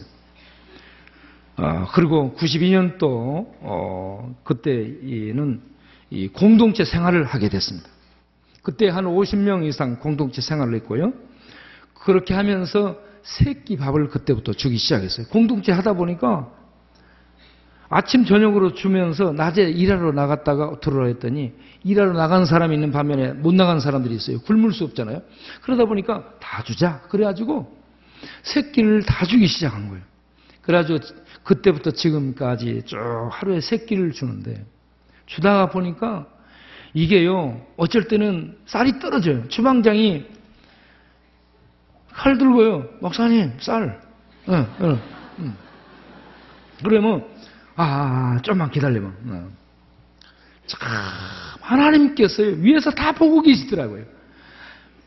[1.57, 3.01] 어, 그리고 92년도
[3.61, 5.61] 어, 그때는
[6.33, 7.87] 공동체 생활을 하게 됐습니다.
[8.61, 11.13] 그때 한 50명 이상 공동체 생활을 했고요.
[12.03, 15.27] 그렇게 하면서 새끼 밥을 그때부터 주기 시작했어요.
[15.27, 16.51] 공동체 하다 보니까
[17.89, 23.79] 아침 저녁으로 주면서 낮에 일하러 나갔다가 들어라 했더니 일하러 나간 사람이 있는 반면에 못 나간
[23.79, 24.39] 사람들이 있어요.
[24.39, 25.21] 굶을 수 없잖아요.
[25.61, 27.01] 그러다 보니까 다 주자.
[27.09, 27.73] 그래가지고
[28.41, 30.03] 새끼를 다 주기 시작한 거예요.
[30.61, 30.99] 그래가지고
[31.43, 32.97] 그때부터 지금까지 쭉
[33.31, 34.65] 하루에 새끼를 주는데
[35.25, 36.27] 주다가 보니까
[36.93, 39.47] 이게요 어쩔 때는 쌀이 떨어져요.
[39.47, 40.25] 주방장이
[42.13, 42.85] 칼 들고요.
[43.01, 43.99] 목사님 쌀.
[44.47, 44.99] 어, 어,
[45.39, 45.55] 음.
[46.83, 47.25] 그러면
[47.75, 49.49] 아 좀만 기다리면 어.
[50.67, 50.79] 참
[51.61, 54.05] 하나님께서 위에서 다 보고 계시더라고요.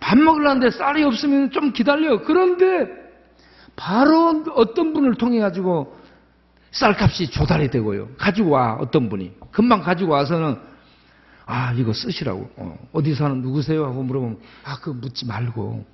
[0.00, 2.22] 밥 먹으려는데 쌀이 없으면 좀 기다려.
[2.22, 2.88] 그런데
[3.74, 5.96] 바로 어떤 분을 통해 가지고
[6.70, 8.10] 쌀값이 조달이 되고요.
[8.18, 10.58] 가지고 와 어떤 분이 금방 가지고 와서는
[11.46, 12.50] 아 이거 쓰시라고
[12.92, 15.84] 어, 디 사는 누구세요 하고 물어보면 아 그거 묻지 말고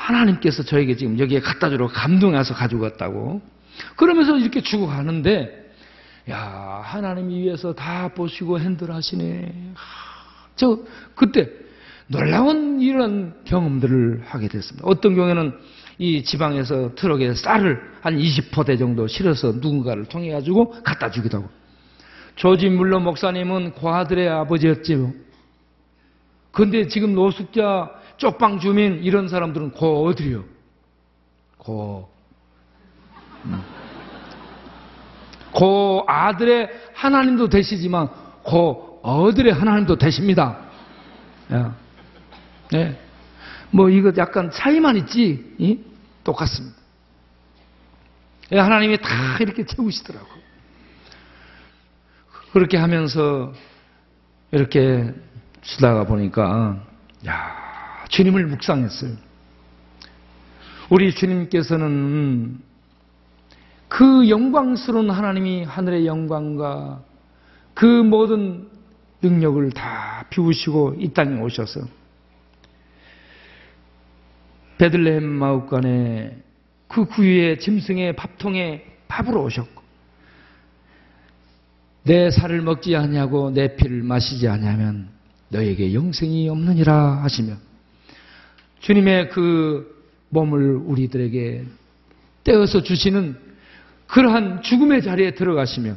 [0.00, 3.40] 하나님께서 저에게 지금 여기에 갖다 주러 감동해서 가지고 갔다고
[3.96, 5.72] 그러면서 이렇게 주고 가는데
[6.30, 10.78] 야 하나님이 위해서 다 보시고 핸들 하시네 하, 저
[11.14, 11.50] 그때
[12.06, 14.86] 놀라운 이런 경험들을 하게 됐습니다.
[14.88, 15.52] 어떤 경우에는
[15.98, 21.50] 이 지방에서 트럭에 쌀을 한 20포대 정도 실어서 누군가를 통해 가지고 갖다 주기도 하고.
[22.34, 25.12] 조지 물러 목사님은 고아들의 아버지였지요.
[26.50, 30.44] 근데 지금 노숙자, 쪽방 주민 이런 사람들은 고 어디요?
[31.56, 32.10] 고.
[33.46, 33.62] 음.
[35.52, 38.08] 고 아들의 하나님도 되시지만
[38.42, 40.58] 고 어들의 하나님도 되십니다.
[41.50, 41.64] 예.
[42.76, 43.00] 네.
[43.70, 45.78] 뭐 이거 약간 차이만 있지 이?
[46.22, 46.76] 똑같습니다.
[48.52, 50.28] 예, 하나님이 다 이렇게 채우시더라고.
[52.52, 53.54] 그렇게 하면서
[54.50, 55.14] 이렇게
[55.62, 56.84] 쓰다가 보니까
[57.26, 57.59] 야
[58.10, 59.12] 주님을 묵상했어요.
[60.90, 62.60] 우리 주님께서는
[63.88, 67.02] 그 영광스러운 하나님이 하늘의 영광과
[67.74, 68.68] 그 모든
[69.22, 71.80] 능력을 다 비우시고 이 땅에 오셔서
[74.78, 76.38] 베들레헴 마을간에
[76.88, 79.82] 그 구유에 짐승의 밥통에 밥으로 오셨고
[82.04, 85.08] 내 살을 먹지 아니하고 내 피를 마시지 아니하면
[85.50, 87.54] 너에게 영생이 없느니라 하시며
[88.80, 91.64] 주님의 그 몸을 우리들에게
[92.44, 93.36] 떼어서 주시는
[94.06, 95.94] 그러한 죽음의 자리에 들어가시며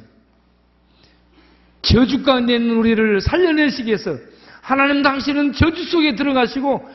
[1.82, 4.18] 저주 가운데 있는 우리를 살려내시기 위해서
[4.62, 6.90] 하나님 당신은 저주 속에 들어가시고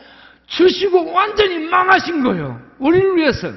[0.46, 2.60] 주시고 완전히 망하신 거예요.
[2.78, 3.52] 우리를 위해서.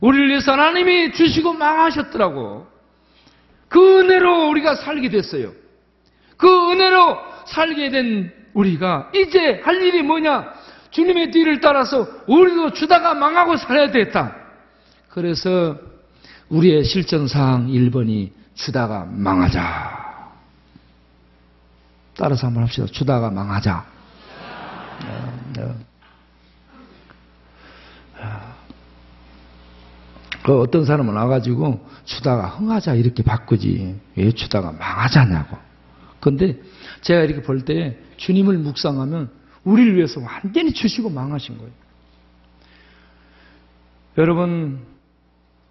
[0.00, 2.66] 우리를 위해서 하나님이 주시고 망하셨더라고.
[3.68, 5.52] 그 은혜로 우리가 살게 됐어요.
[6.36, 10.55] 그 은혜로 살게 된 우리가 이제 할 일이 뭐냐?
[10.96, 14.34] 주님의 뒤를 따라서 우리도 주다가 망하고 살아야 됐다.
[15.10, 15.76] 그래서
[16.48, 20.32] 우리의 실전사항 1번이 주다가 망하자.
[22.16, 22.86] 따라서 한번 합시다.
[22.86, 23.84] 주다가 망하자.
[25.56, 25.74] 네.
[30.44, 35.58] 그 어떤 사람은 와가지고 주다가 흥하자 이렇게 바꾸지 왜 주다가 망하자냐고.
[36.20, 36.58] 근데
[37.02, 39.35] 제가 이렇게 볼 때 주님을 묵상하면
[39.66, 41.72] 우리를 위해서 완전히 주시고 망하신 거예요.
[44.16, 44.78] 여러분,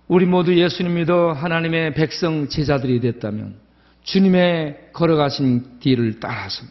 [0.07, 3.55] 우리 모두 예수님 믿어 하나님의 백성 제자들이 됐다면
[4.03, 6.63] 주님의 걸어가신 뒤를 따라서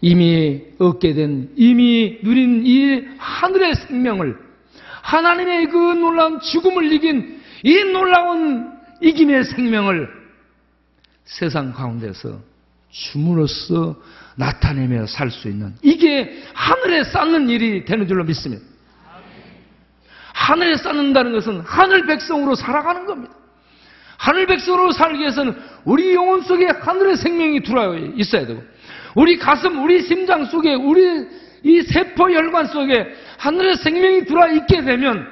[0.00, 4.36] 이미 얻게 된, 이미 누린 이 하늘의 생명을,
[5.02, 10.08] 하나님의 그 놀라운 죽음을 이긴 이 놀라운 이김의 생명을
[11.24, 12.51] 세상 가운데서
[12.92, 13.96] 줌으로써
[14.36, 18.62] 나타내며 살 수 있는 이게 하늘에 쌓는 일이 되는 줄로 믿습니다.
[20.32, 23.34] 하늘에 쌓는다는 것은 하늘 백성으로 살아가는 겁니다.
[24.16, 28.62] 하늘 백성으로 살기 위해서는 우리 영혼 속에 하늘의 생명이 들어와 있어야 되고
[29.14, 31.26] 우리 가슴, 우리 심장 속에, 우리
[31.64, 35.26] 이 세포 혈관 속에 하늘의 생명이 들어와 있게 되면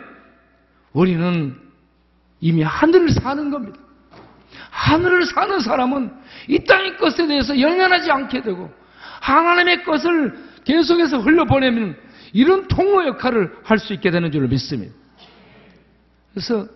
[0.93, 1.57] 우리는
[2.41, 3.79] 이미 하늘을 사는 겁니다.
[4.81, 6.11] 하늘을 사는 사람은
[6.49, 8.73] 이 땅의 것에 대해서 연연하지 않게 되고
[9.21, 11.97] 하나님의 것을 계속해서 흘려보내면
[12.33, 14.95] 이런 통로 역할을 할 수 있게 되는 줄 믿습니다.
[16.33, 16.67] 그래서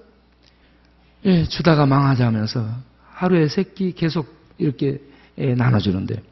[1.24, 2.66] 예, 주다가 망하자면서
[3.10, 5.00] 하루에 세끼 계속 이렇게
[5.38, 6.22] 예, 나눠주는데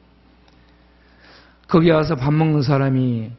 [1.69, 3.31] 거기 와서 밥 먹는 사람이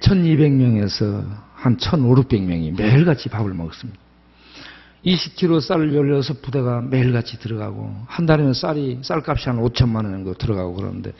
[0.00, 4.07] 1200명에서 한 1500명이 매일같이 밥을 먹었습니다.
[5.04, 11.12] 20kg 쌀 16부대가 매일같이 들어가고 한 달이면 쌀이 쌀값이 한 5천만 원 정도 들어가고 그러는데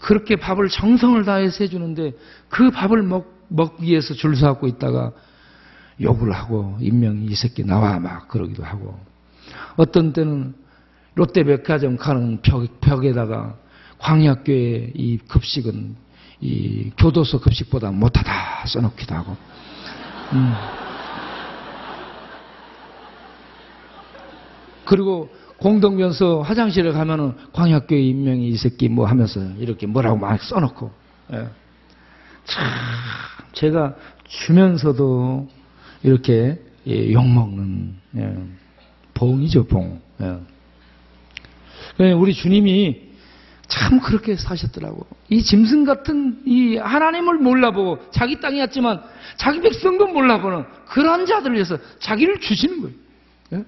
[0.00, 2.12] 그렇게 밥을 정성을 다해서 해주는데
[2.48, 5.12] 그 밥을 먹, 먹기 위해서 줄 서갖고 있다가
[6.00, 8.98] 욕을 하고 인명이 이 새끼 나와 막 그러기도 하고
[9.76, 10.54] 어떤 때는
[11.14, 13.56] 롯데백화점 가는 벽, 벽에다가
[13.98, 15.96] 광약교회 이 급식은
[16.40, 19.36] 이 교도소 급식보다 못하다 써놓기도 하고
[20.34, 20.85] 음.
[24.86, 25.28] 그리고
[25.58, 30.90] 공동변서 화장실에 가면은 광약교회 인명이 이 새끼 뭐 하면서 이렇게 뭐라고 막 써놓고
[31.32, 31.48] 예.
[32.44, 32.64] 참
[33.52, 33.94] 제가
[34.28, 35.48] 주면서도
[36.02, 38.36] 이렇게 예, 욕먹는 예,
[39.14, 40.00] 봉이죠 봉.
[40.20, 40.36] 예.
[41.96, 43.06] 그러니까 우리 주님이
[43.68, 45.06] 참 그렇게 사셨더라고.
[45.28, 49.02] 이 짐승 같은 이 하나님을 몰라보고 자기 땅이었지만
[49.36, 52.96] 자기 백성도 몰라보는 그런 자들을 위해서 자기를 주시는 거예요.
[53.54, 53.64] 예?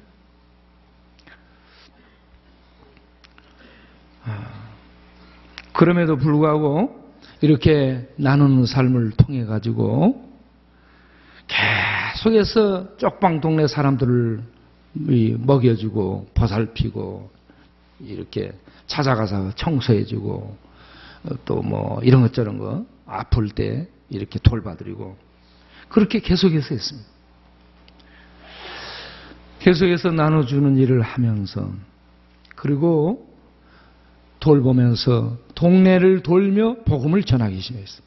[4.25, 4.69] 아,
[5.79, 7.01] 그럼에도 불구하고
[7.41, 10.29] 이렇게 나누는 삶을 통해 가지고
[11.47, 14.43] 계속해서 쪽방 동네 사람들을
[15.39, 17.31] 먹여주고 보살피고
[18.01, 18.51] 이렇게
[18.89, 20.57] 찾아가서 청소해주고
[21.45, 25.17] 또 뭐 이런 것 저런 거 아플 때 이렇게 돌봐드리고
[25.89, 27.09] 그렇게 계속해서 했습니다.
[29.61, 31.71] 계속해서 나눠주는 일을 하면서
[32.57, 33.28] 그리고
[34.41, 38.03] 돌보면서 동네를 돌며 복음을 전하기 시작했어요.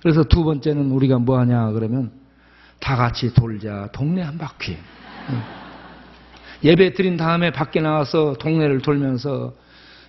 [0.00, 2.12] 그래서 두 번째는 우리가 뭐 하냐 그러면
[2.78, 3.88] 다 같이 돌자.
[3.92, 4.76] 동네 한 바퀴.
[6.62, 9.54] 예배 드린 다음에 밖에 나와서 동네를 돌면서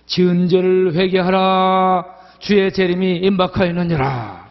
[0.06, 2.04] 지은 죄를 회개하라.
[2.38, 4.48] 주의 재림이 임박하였느니라.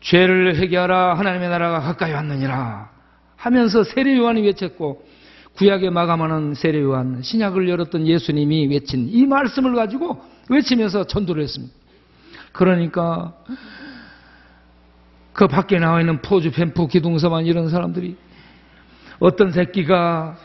[0.00, 1.14] 죄를 회개하라.
[1.14, 2.90] 하나님의 나라가 가까이 왔느니라.
[3.36, 5.06] 하면서 세례 요한이 외쳤고
[5.56, 11.72] 구약에 마감하는 세례 요한 신약을 열었던 예수님이 외친 이 말씀을 가지고 외치면서 전도를 했습니다.
[12.52, 13.34] 그러니까
[15.32, 18.16] 그 밖에 나와 있는 포주, 뱀프, 기둥서만 이런 사람들이
[19.18, 20.36] 어떤 새끼가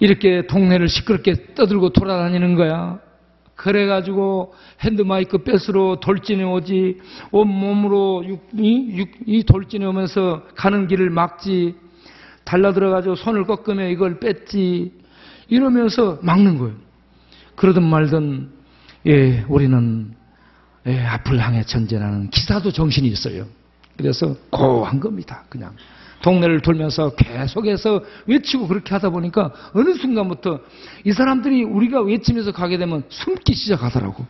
[0.00, 2.98] 이렇게 동네를 시끄럽게 떠들고 돌아다니는 거야.
[3.54, 6.98] 그래가지고 핸드마이크 뺏으로 돌진해 오지,
[7.30, 11.76] 온몸으로 육, 이, 육, 이 돌진해 오면서 가는 길을 막지,
[12.44, 14.92] 달라들어가지고 손을 꺾으며 이걸 뺐지,
[15.48, 16.74] 이러면서 막는 거예요.
[17.56, 18.50] 그러든 말든,
[19.06, 20.14] 예, 우리는,
[20.86, 23.46] 예, 앞을 향해 전진하는 기사도 정신이 있어요.
[23.96, 25.44] 그래서 고한 겁니다.
[25.48, 25.72] 그냥.
[26.22, 30.60] 동네를 돌면서 계속해서 외치고 그렇게 하다 보니까 어느 순간부터
[31.04, 34.24] 이 사람들이 우리가 외치면서 가게 되면 숨기 시작하더라고.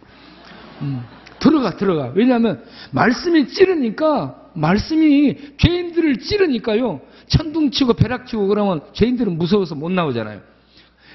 [0.82, 1.04] 음,
[1.38, 2.10] 들어가, 들어가.
[2.14, 7.00] 왜냐하면 말씀이 찌르니까, 말씀이 죄인들을 찌르니까요.
[7.28, 10.40] 천둥치고 벼락치고 그러면 죄인들은 무서워서 못 나오잖아요.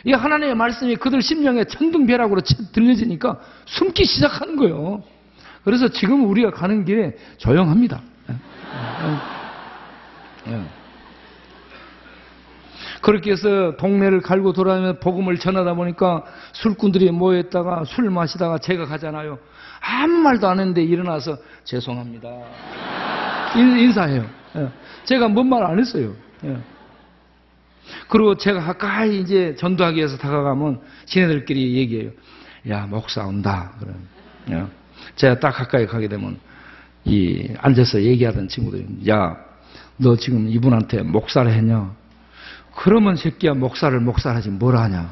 [0.05, 5.03] 이 하나님의 말씀이 그들 심령에 천둥벼락으로 들려지니까 숨기 시작하는 거예요.
[5.63, 8.01] 그래서 지금 우리가 가는 길에 조용합니다.
[10.47, 10.61] 예.
[13.01, 16.23] 그렇게 해서 동네를 갈고 돌아다니며 복음을 전하다 보니까
[16.53, 19.39] 술꾼들이 모였다가 술 마시다가 제가 가잖아요.
[19.81, 22.29] 아무 말도 안 했는데 일어나서 죄송합니다.
[23.55, 24.25] 인사해요.
[24.55, 24.69] 예.
[25.05, 26.13] 제가 뭔 말 안 했어요.
[26.45, 26.57] 예.
[28.07, 32.11] 그리고 제가 가까이 이제 전도하기 위해서 다가가면 지네들끼리 얘기해요.
[32.69, 33.71] 야, 목사 온다.
[33.79, 33.95] 그럼.
[35.15, 36.37] 제가 딱 가까이 가게 되면
[37.05, 39.35] 이 앉아서 얘기하던 친구들이 야,
[39.97, 41.91] 너 지금 이분한테 목사를 했냐?
[42.75, 45.09] 그러면 새끼야 목사를 목사하지 뭘 하냐?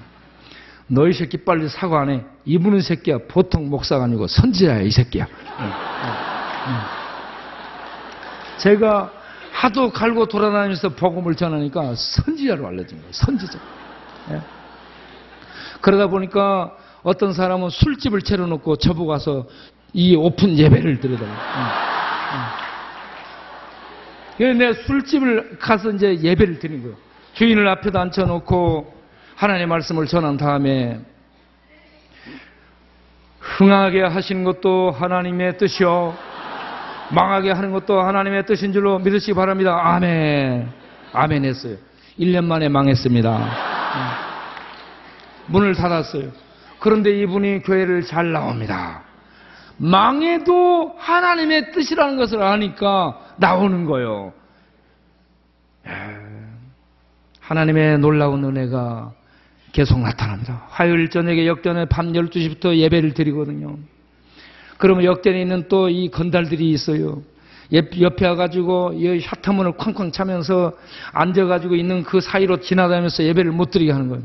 [0.88, 2.24] 너희 새끼 빨리 사과 안 해.
[2.46, 5.28] 이분은 새끼야 보통 목사가 아니고 선지자야 이 새끼야.
[8.58, 9.12] 제가
[9.52, 13.12] 하도 갈고 돌아다니면서 복음을 전하니까 선지자로 알려진 거예요.
[13.12, 13.60] 선지자.
[14.32, 14.42] 예.
[15.82, 19.48] 그러다 보니까 어떤 사람은 술집을 차려놓고 저보고 가서
[19.94, 21.38] 이 오픈 예배를 드리더라고요.
[24.38, 26.96] 그래서 내가 술집을 가서 이제 예배를 드린 거예요.
[27.34, 28.94] 주인을 앞에다 앉혀놓고
[29.36, 31.00] 하나님의 말씀을 전한 다음에
[33.40, 36.16] 흥하게 하시는 것도 하나님의 뜻이요.
[37.12, 39.80] 망하게 하는 것도 하나님의 뜻인 줄로 믿으시기 바랍니다.
[39.82, 40.70] 아멘.
[41.14, 41.78] 아멘 했어요.
[42.20, 43.50] 1년 만에 망했습니다.
[45.48, 46.32] 문을 닫았어요.
[46.80, 49.04] 그런데 이분이 교회를 잘 나옵니다.
[49.78, 54.34] 망해도 하나님의 뜻이라는 것을 아니까 나오는 거예요.
[57.40, 59.14] 하나님의 놀라운 은혜가
[59.72, 60.64] 계속 나타납니다.
[60.70, 63.78] 화요일 저녁에 역전에 밤 12시부터 예배를 드리거든요.
[64.78, 67.22] 그러면 역전에 있는 또 이 건달들이 있어요.
[67.74, 70.74] 옆- 옆에 와가지고 이 샤타문을 쾅쾅 차면서
[71.12, 74.24] 앉아가지고 있는 그 사이로 지나다니면서 예배를 못 드리게 하는 거예요.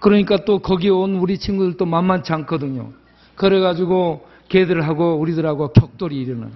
[0.00, 2.90] 그러니까 또 거기 온 우리 친구들도 만만치 않거든요.
[3.36, 6.50] 그래가지고 걔들하고 우리들하고 격돌이 일어나요.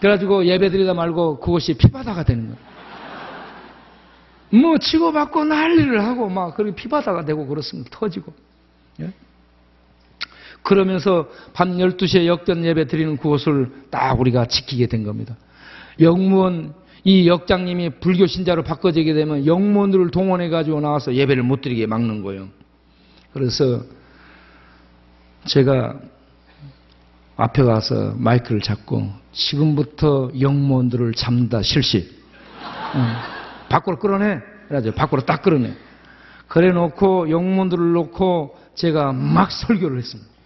[0.00, 2.68] 그래가지고 예배 드리다 말고 그것이 피바다가 되는 거예요.
[4.50, 7.90] 뭐 치고받고 난리를 하고 막 그렇게 피바다가 되고 그렇습니다.
[7.92, 8.32] 터지고.
[9.00, 9.12] 예?
[10.68, 15.34] 그러면서 밤 12시에 역전 예배 드리는 그곳을 딱 우리가 지키게 된 겁니다.
[15.98, 22.22] 영무원 이 역장님이 불교 신자로 바꿔지게 되면 영무원들을 동원해 가지고 나와서 예배를 못 드리게 막는
[22.22, 22.48] 거예요.
[23.32, 23.80] 그래서
[25.46, 25.98] 제가
[27.38, 32.10] 앞에 가서 마이크를 잡고 지금부터 영무원들을 잡는다 실시.
[32.94, 33.14] 응.
[33.70, 34.42] 밖으로 끌어내.
[34.66, 35.72] 그래가지고 밖으로 딱 끌어내.
[36.46, 40.37] 그래 놓고 영문들을 놓고 제가 막 설교를 했습니다.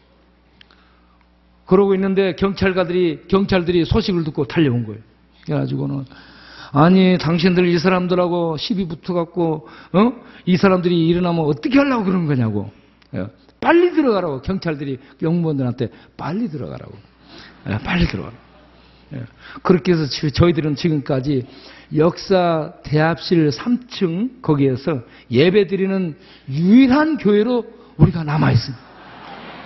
[1.67, 5.01] 그러고 있는데 경찰가들이, 경찰들이 소식을 듣고 달려온 거예요.
[5.45, 6.05] 그래가지고는,
[6.73, 10.13] 아니, 당신들 이 사람들하고 시비 붙어갖고, 어?
[10.47, 12.71] 이 사람들이 일어나면 어떻게 하려고 그러는 거냐고.
[13.15, 13.27] 예.
[13.61, 14.43] 빨리 들어가라고.
[14.43, 16.93] 경찰들이 영무원들한테 빨리 들어가라고.
[17.69, 18.39] 예, 빨리 들어가라고.
[19.15, 19.23] 예.
[19.63, 21.47] 그렇게 해서 지- 저희들은 지금까지
[21.97, 26.17] 역사 대합실 3층 거기에서 예배 드리는
[26.49, 27.67] 유일한 교회로
[27.99, 28.85] 우리가 남아 있습니다.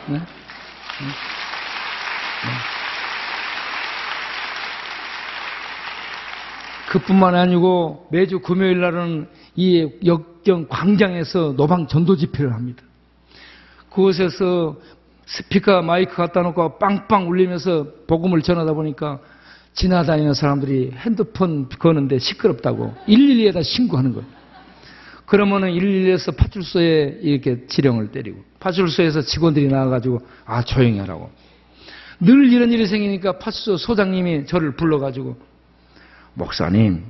[0.08, 0.20] 네?
[6.88, 12.82] 그뿐만 아니고 매주 금요일 날은 이 역경 광장에서 노방 전도 집회를 합니다.
[13.90, 14.76] 그곳에서
[15.26, 19.18] 스피커 마이크 갖다 놓고 빵빵 울리면서 복음을 전하다 보니까
[19.74, 24.26] 지나다니는 사람들이 핸드폰 거는데 시끄럽다고 112에다 신고하는 거예요.
[25.26, 31.30] 그러면은 112에서 파출소에 이렇게 지령을 때리고 파출소에서 직원들이 나와가지고 아 조용히 하라고.
[32.20, 35.36] 늘 이런 일이 생기니까 파출소 소장님이 저를 불러가지고
[36.34, 37.04] 목사님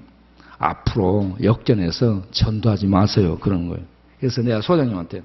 [0.59, 3.85] 앞으로 역전해서 전도하지 마세요 그런 거예요.
[4.19, 5.23] 그래서 내가 소장님한테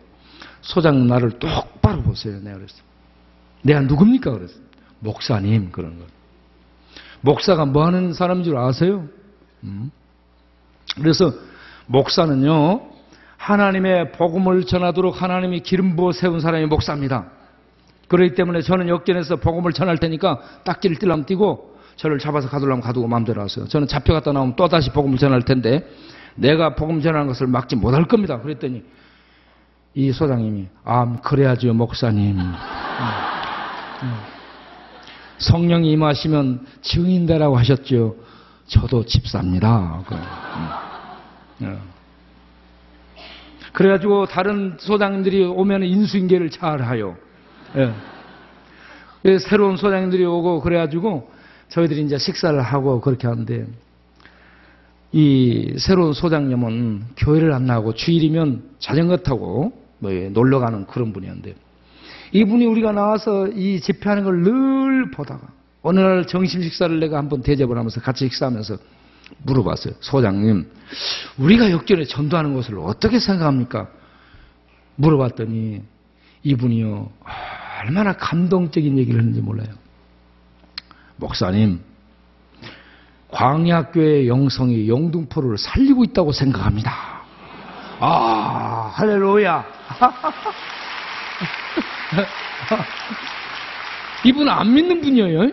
[0.62, 2.40] 소장님 나를 똑바로 보세요.
[2.42, 2.76] 내가 그랬어.
[3.64, 4.56] 내가 누굽니까 그랬어.
[5.00, 6.06] 목사님 그런 거.
[7.22, 9.08] 목사가 뭐 하는 사람인 줄 아세요?
[9.64, 9.92] 음?
[10.96, 11.34] 그래서
[11.88, 12.90] 목사는요
[13.38, 17.32] 하나님의 복음을 전하도록 하나님이 기름 부어 세운 사람이 목사입니다.
[18.12, 23.42] 그렇기 때문에 저는 역전해서 복음을 전할 테니까 딱지를 뛸라면 뛰고 저를 잡아서 가두려면 가두고 마음대로
[23.42, 23.66] 하세요.
[23.70, 25.90] 저는 잡혀갔다 나오면 또다시 복음을 전할 텐데
[26.36, 28.42] 내가 복음 전하는 것을 막지 못할 겁니다.
[28.42, 28.84] 그랬더니
[29.94, 32.38] 이 소장님이 아 그래야죠 목사님.
[32.38, 32.54] 음.
[34.04, 34.14] 음.
[35.38, 38.18] 성령이 임하시면 증인되라고 하셨죠.
[38.68, 40.04] 저도 집사입니다.
[40.06, 40.16] 그,
[41.62, 41.62] 음.
[41.62, 41.78] 예.
[43.72, 47.16] 그래가지고 다른 소장님들이 오면 인수인계를 잘 하요.
[47.78, 47.94] 예.
[49.22, 51.32] 그래서 새로운 소장님들이 오고 그래가지고
[51.70, 53.68] 저희들이 이제 식사를 하고 그렇게 하는데
[55.14, 61.56] 이 새로운 소장님은 교회를 안 나가고 주일이면 자전거 타고 뭐 놀러 가는 그런 분이었는데
[62.32, 65.42] 이분이 우리가 나와서 이 집회하는 걸 늘 보다가
[65.84, 68.78] 어느 날 점심 식사를 내가 한번 대접을 하면서 같이 식사하면서
[69.44, 69.96] 물어봤어요.
[70.00, 70.70] 소장님,
[71.38, 73.90] 우리가 역전에 전도하는 것을 어떻게 생각합니까?
[74.96, 75.82] 물어봤더니
[76.44, 77.10] 이분이요,
[77.84, 79.68] 얼마나 감동적인 얘기를 했는지 몰라요.
[81.16, 81.82] 목사님,
[83.30, 87.22] 광야교회 영성이 영등포를 살리고 있다고 생각합니다.
[88.00, 89.66] 아, 할렐루야.
[94.26, 95.52] 이분은 안 믿는 분이에요.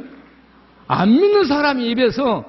[0.87, 2.45] 안 믿는 사람이 입에서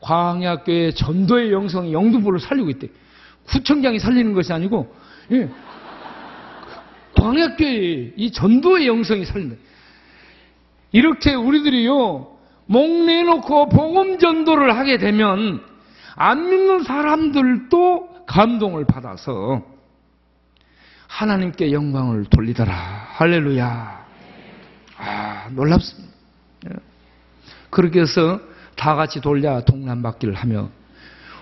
[0.00, 2.88] 광야교회 전도의 영성이 영등포를 살리고 있대.
[3.46, 4.94] 구청장이 살리는 것이 아니고,
[5.32, 5.48] 예.
[7.14, 9.56] 광야교회 이 전도의 영성이 살린다.
[10.92, 12.34] 이렇게 우리들이요,
[12.66, 15.62] 목 내놓고 복음 전도를 하게 되면
[16.16, 19.62] 안 믿는 사람들도 감동을 받아서
[21.08, 22.72] 하나님께 영광을 돌리더라.
[22.72, 24.04] 할렐루야.
[24.96, 26.14] 아, 놀랍습니다.
[26.66, 26.70] 예.
[27.70, 28.40] 그렇게 해서
[28.76, 30.70] 다 같이 돌려 동남받기를 하며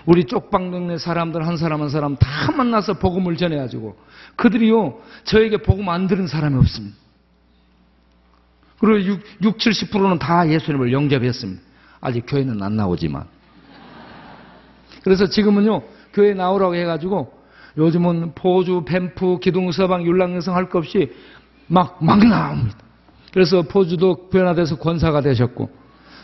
[0.05, 3.95] 우리 쪽방 동네 사람들 한 사람 한 사람 다 만나서 복음을 전해가지고
[4.35, 6.97] 그들이요 저에게 복음 안 들은 사람이 없습니다.
[8.79, 11.61] 그리고 6, 6 70%는 다 예수님을 영접했습니다.
[12.01, 13.25] 아직 교회는 안 나오지만.
[15.03, 15.83] 그래서 지금은요
[16.13, 17.43] 교회 나오라고 해가지고
[17.77, 21.11] 요즘은 포주, 뱀프, 기둥서방, 율랑여성 할 것 없이
[21.67, 22.77] 막, 막 나옵니다.
[23.31, 25.69] 그래서 포주도 변화돼서 권사가 되셨고,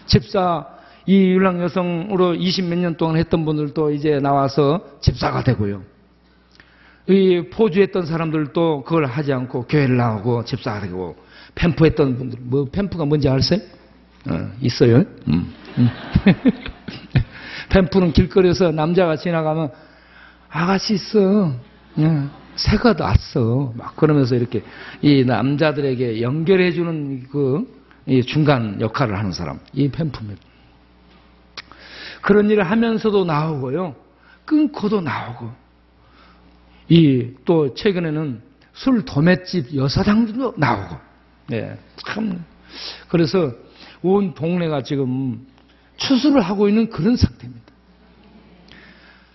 [0.05, 0.67] 집사,
[1.09, 5.81] 이 율랑 여성으로 20 몇 년 동안 했던 분들도 이제 나와서 집사가 되고요.
[7.07, 11.15] 이 포주 했던 사람들도 그걸 하지 않고 교회를 나오고 집사가 되고,
[11.55, 13.59] 펜프 했던 분들, 뭐 펜프가 뭔지 아세요?
[14.29, 14.97] 어, 있어요?
[15.29, 15.51] 음.
[15.79, 15.89] 음.
[17.69, 19.71] 뱀푸는 길거리에서 남자가 지나가면
[20.47, 21.51] 아가씨 있어.
[21.97, 22.21] 예,
[22.55, 23.73] 새가 났어.
[23.75, 24.61] 막 그러면서 이렇게
[25.01, 29.59] 이 남자들에게 연결해주는 그이 중간 역할을 하는 사람.
[29.73, 30.48] 이 뱀품입니다.
[32.29, 33.95] 그런 일을 하면서도 나오고요.
[34.45, 35.49] 끊고도 나오고.
[36.89, 40.95] 이 또 최근에는 술 도매집 여사장도 나오고.
[41.53, 41.75] 예,
[42.05, 42.45] 참.
[43.07, 43.51] 그래서
[44.03, 45.43] 온 동네가 지금
[45.97, 47.65] 추수를 하고 있는 그런 상태입니다.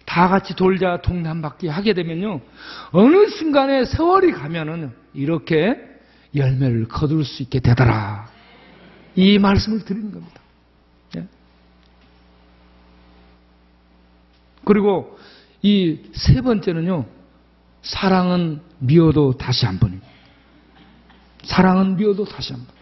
[0.06, 2.40] 다 같이 돌자 동네 한 바퀴 하게 되면요.
[2.92, 5.76] 어느 순간에 세월이 가면은 이렇게
[6.36, 8.28] 열매를 거둘 수 있게 되더라.
[9.16, 10.43] 이 말씀을 드리는 겁니다.
[14.64, 15.18] 그리고
[15.62, 17.06] 이 세 번째는요.
[17.82, 20.06] 사랑은 미워도 다시 한 번입니다.
[21.44, 22.74] 사랑은 미워도 다시 한 번.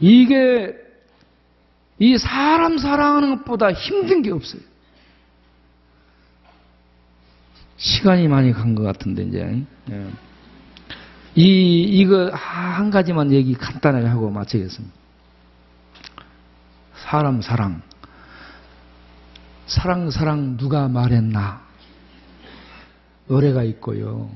[0.00, 0.74] 이게
[1.98, 4.62] 이 사람 사랑하는 것보다 힘든 게 없어요.
[7.76, 10.10] 시간이 많이 간 것 같은데 이제 예.
[11.34, 14.94] 이 이거 한 가지만 얘기 간단하게 하고 마치겠습니다.
[16.96, 17.82] 사람 사랑
[19.70, 21.60] 사랑 사랑 누가 말했나
[23.28, 24.28] 노래가 있고요.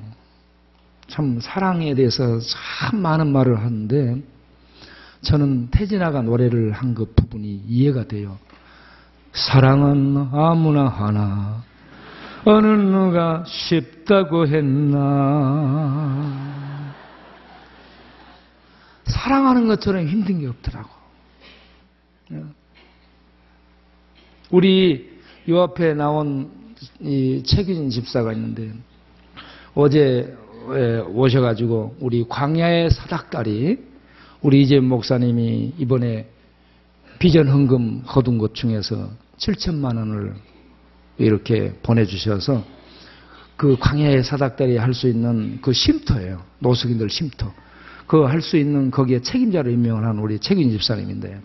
[1.08, 4.22] 참 사랑에 대해서 참 많은 말을 하는데
[5.22, 8.38] 저는 태진아가 노래를 한 그 부분이 이해가 돼요.
[9.32, 11.64] 사랑은 아무나 하나
[12.44, 14.94] 어느 누가 쉽다고 했나
[19.06, 20.90] 사랑하는 것처럼 힘든 게 없더라고.
[24.50, 25.13] 우리
[25.48, 26.50] 요 앞에 나온
[27.00, 28.72] 이 최규진 집사가 있는데
[29.74, 30.34] 어제
[31.12, 33.78] 오셔가지고 우리 광야의 사닥다리
[34.40, 36.28] 우리 이재 목사님이 이번에
[37.18, 40.34] 비전 헌금 거둔 것 중에서 7천만 원을
[41.18, 42.64] 이렇게 보내주셔서
[43.56, 46.42] 그 광야의 사닥다리 할 수 있는 그 쉼터예요.
[46.58, 47.52] 노숙인들 쉼터.
[48.06, 51.40] 그 할 수 있는 거기에 책임자로 임명을 한 우리 책임 집사님인데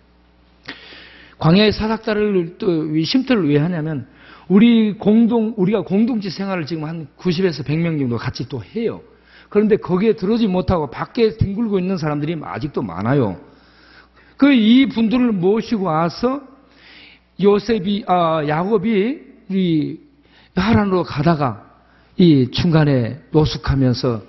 [1.40, 4.08] 광야의 사닥다리를 또 쉼터를 왜 하냐면
[4.48, 9.02] 우리 공동 우리가 공동체 생활을 지금 한 90에서 100명 정도 같이 또 해요.
[9.50, 13.40] 그런데 거기에 들어오지 못하고 밖에 뒹굴고 있는 사람들이 아직도 많아요.
[14.38, 16.42] 그 이 분들을 모시고 와서
[17.42, 19.20] 요셉이 아 야곱이
[19.50, 19.98] 이
[20.56, 21.66] 하란으로 가다가
[22.18, 24.24] 이 중간에 노숙하면서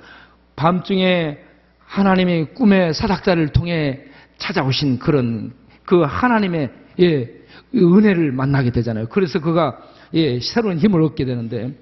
[0.57, 1.39] 밤중에
[1.87, 4.01] 하나님의 꿈의 사닥자를 통해
[4.39, 5.53] 찾아오신 그런
[5.85, 7.31] 그 하나님의 예,
[7.75, 9.07] 은혜를 만나게 되잖아요.
[9.09, 9.79] 그래서 그가
[10.15, 11.73] 예, 새로운 힘을 얻게 되는데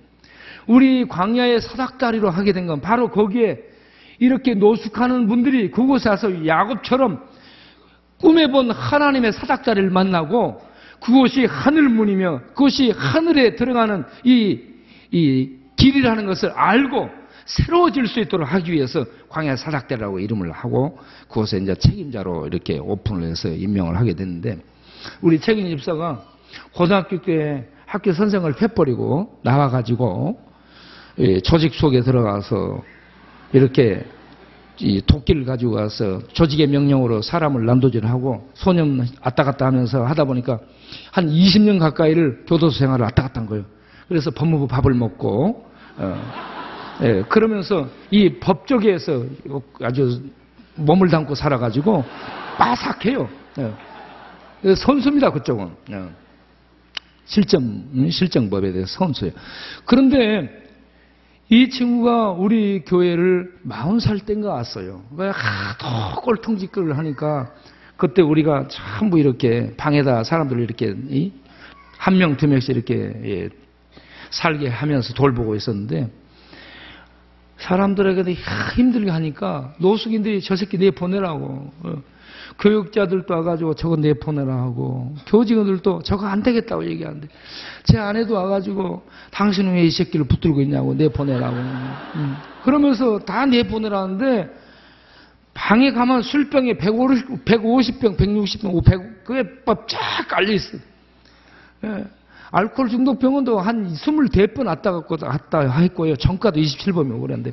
[0.67, 3.59] 우리 광야의 사닥다리로 하게 된 건 바로 거기에
[4.19, 7.21] 이렇게 노숙하는 분들이 그곳에 와서 야곱처럼
[8.21, 10.61] 꿈에 본 하나님의 사닥다리를 만나고
[11.01, 14.61] 그곳이 하늘문이며 그것이 하늘에 들어가는 이,
[15.13, 17.09] 이 길이라는 것을 알고
[17.47, 20.99] 새로워질 수 있도록 하기 위해서 광야 사닥대라고 이름을 하고
[21.29, 24.59] 그곳에 이제 책임자로 이렇게 오픈을 해서 임명을 하게 됐는데
[25.21, 26.25] 우리 책임 집사가
[26.73, 30.39] 고등학교 때 학교 선생을 패버리고 나와가지고
[31.45, 32.83] 조직 속에 들어가서
[33.53, 34.05] 이렇게
[34.81, 40.61] 이 도끼를 가지고 가서 조직의 명령으로 사람을 난도질하고 소년 왔다 갔다 하면서 하다 보니까
[41.11, 43.65] 한 20년 가까이를 교도소 생활을 왔다 갔다 한 거예요.
[44.07, 49.25] 그래서 법무부 밥을 먹고 어, 예, 그러면서 이 법조계에서
[49.83, 50.23] 아주
[50.77, 52.05] 몸을 담고 살아가지고
[52.57, 53.29] 빠삭해요.
[53.59, 53.73] 예.
[54.77, 56.09] 선수입니다 그쪽은 예.
[57.27, 59.33] 실정 실정법에 대해서 선수예요.
[59.85, 60.67] 그런데
[61.51, 65.03] 이 친구가 우리 교회를 40살 땐가 왔어요.
[65.17, 67.53] 왜 하도 꼴통짓거리를 하니까
[67.97, 70.95] 그때 우리가 전부 이렇게 방에다 사람들을 이렇게
[71.99, 72.95] 한 명, 두 명씩 이렇게
[73.25, 73.49] 예,
[74.31, 76.11] 살게 하면서 돌보고 있었는데
[77.59, 78.35] 사람들에게
[78.77, 82.03] 힘들게 하니까 노숙인들이 저 새끼 내보내라고 어,
[82.59, 87.29] 교육자들도 와가지고 저거 내보내라 하고 교직원들도 저거 안 되겠다고 얘기하는데
[87.85, 92.37] 제 아내도 와가지고 당신은 왜 이 새끼를 붙들고 있냐고 내보내라고 음.
[92.65, 94.51] 그러면서 다 내보내라는데
[95.55, 99.45] 방에 가면 술병에 150, 150병, 160병, 100, 그게
[99.89, 100.79] 쫙 깔려있어.
[101.85, 102.05] 예.
[102.51, 106.17] 알코올 중독병은 또한 24번 왔다 갔고 왔다 했고요.
[106.17, 107.53] 정가도 27번이고 그랬는데.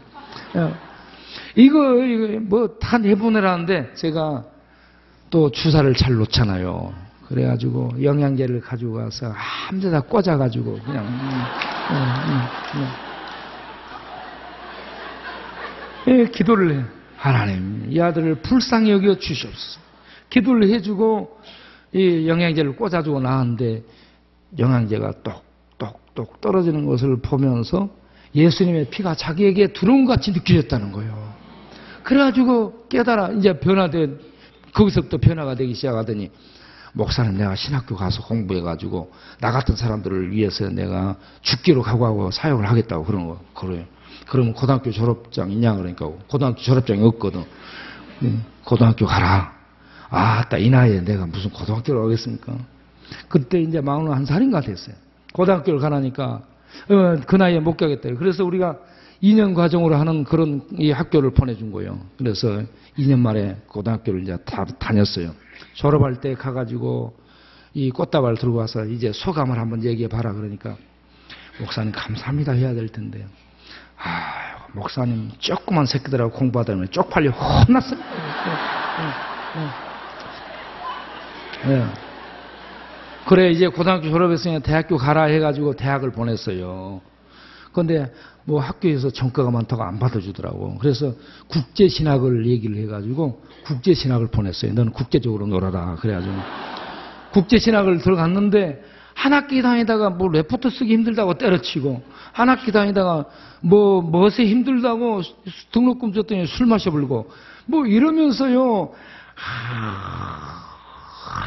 [0.55, 0.73] 예.
[1.55, 4.43] 이거, 이거 뭐 다 내보내라는데 제가
[5.29, 6.93] 또 주사를 잘 놓잖아요.
[7.27, 9.33] 그래가지고 영양제를 가지고 가서
[9.69, 11.05] 아무 데다 꽂아가지고 그냥.
[11.05, 11.11] 음,
[11.91, 12.41] 음,
[12.75, 13.05] 음,
[16.07, 16.83] 예, 기도를 해.
[17.17, 19.79] 하나님, 이 아들을 불쌍히 여겨 주시옵소서.
[20.29, 21.39] 기도를 해주고
[21.93, 23.81] 이 영양제를 꽂아주고 나왔는데
[24.59, 27.89] 영양제가 똑똑똑 떨어지는 것을 보면서
[28.35, 31.33] 예수님의 피가 자기에게 들어온 것 같이 느껴졌다는 거예요.
[32.03, 34.19] 그래가지고 깨달아 이제 변화된
[34.75, 36.29] 거기서부터 변화가 되기 시작하더니
[36.93, 43.27] 목사는 내가 신학교 가서 공부해가지고 나 같은 사람들을 위해서 내가 죽기로 각오하고 사역을 하겠다고 그런
[43.27, 43.85] 거 그래요.
[44.27, 47.43] 그러면 고등학교 졸업장 있냐 그러니까 고등학교 졸업장이 없거든.
[48.23, 49.53] 음, 고등학교 가라.
[50.09, 52.53] 아 따 이 나이에 내가 무슨 고등학교를 가겠습니까?
[53.27, 54.95] 그때 이제 마흔 한 살인가 됐어요.
[55.33, 56.41] 고등학교를 가라니까
[56.89, 58.09] 어, 그 나이에 못 가겠다.
[58.17, 58.77] 그래서 우리가
[59.23, 61.99] 2년 과정으로 하는 그런 이 학교를 보내준 거예요.
[62.17, 62.61] 그래서
[62.97, 65.33] 2년 만에 고등학교를 이제 다 다녔어요.
[65.73, 67.15] 졸업할 때 가가지고
[67.73, 70.77] 이 꽃다발 들고 와서 이제 소감을 한번 얘기해 봐라 그러니까
[71.59, 73.25] 목사님 감사합니다 해야 될 텐데
[73.97, 78.07] 아 목사님 조그만 새끼들하고 공부하다 보면 쪽팔려 혼났습니다.
[81.65, 81.85] 예, 예, 예.
[83.27, 87.01] 그래 이제 고등학교 졸업했으니까 대학교 가라 해가지고 대학을 보냈어요.
[87.75, 88.11] 근데
[88.45, 90.77] 뭐 학교에서 전과가 많다고 안 받아주더라고.
[90.79, 91.13] 그래서
[91.47, 94.73] 국제신학을 얘기를 해가지고 국제신학을 보냈어요.
[94.73, 95.95] 너는 국제적으로 놀아라.
[95.95, 96.33] 그래가지고
[97.33, 98.81] 국제신학을 들어갔는데
[99.13, 102.01] 한 학기 다니다가 뭐 레포트 쓰기 힘들다고 때려치고
[102.31, 103.25] 한 학기 다니다가
[103.61, 105.21] 뭐 멋에 힘들다고
[105.71, 107.29] 등록금 줬더니 술 마셔불고
[107.65, 108.91] 뭐 이러면서요
[109.35, 110.65] 하...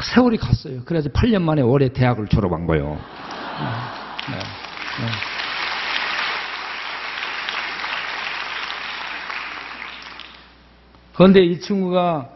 [0.03, 0.81] 세월이 갔어요.
[0.85, 2.89] 그래서 8년 만에 올해 대학을 졸업한 거예요.
[2.89, 5.38] 네, 네, 네.
[11.19, 12.29] 그런데 이 친구가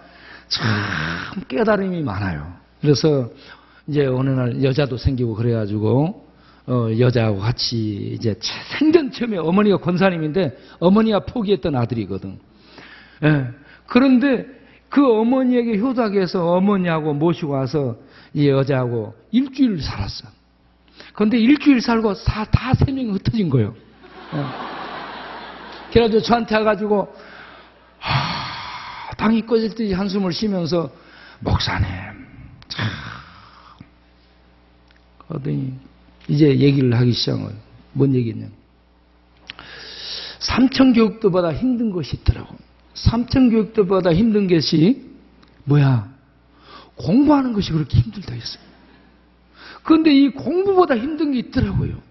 [0.49, 2.51] 참 깨달음이 많아요.
[2.81, 3.29] 그래서
[3.87, 6.27] 이제 어느 날 여자도 생기고 그래가지고
[6.67, 8.37] 어, 여자하고 같이 이제
[8.77, 12.37] 생전 처음에 어머니가 권사님인데 어머니가 포기했던 아들이거든.
[13.23, 13.47] 예.
[13.87, 14.47] 그런데
[14.89, 17.95] 그 어머니에게 효도하기위해서 어머니하고 모시고 와서
[18.33, 20.27] 이 여자하고 일주일 살았어.
[21.13, 23.75] 그런데 일주일 살고 다 세 명이 흩어진 거예요.
[24.33, 24.43] 예.
[25.93, 27.33] 그래가지고 저한테 와가지고
[29.23, 30.91] 하, 당이 꺼질 듯이 한숨을 쉬면서
[31.39, 31.87] 목사님
[32.67, 32.85] 참
[35.27, 35.73] 그러더니
[36.27, 37.51] 이제 얘기를 하기 시작해요.
[37.93, 38.47] 뭔 얘기냐.
[40.39, 42.57] 삼천 교육도보다 힘든 것이 있더라고.
[42.95, 45.09] 삼천 교육도보다 힘든 것이
[45.63, 46.11] 뭐야?
[46.95, 48.63] 공부하는 것이 그렇게 힘들다 했어요.
[49.83, 52.01] 그런데 이 공부보다 힘든 게 있더라고요.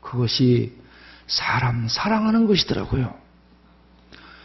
[0.00, 0.72] 그것이
[1.26, 3.21] 사람 사랑하는 것이더라고요.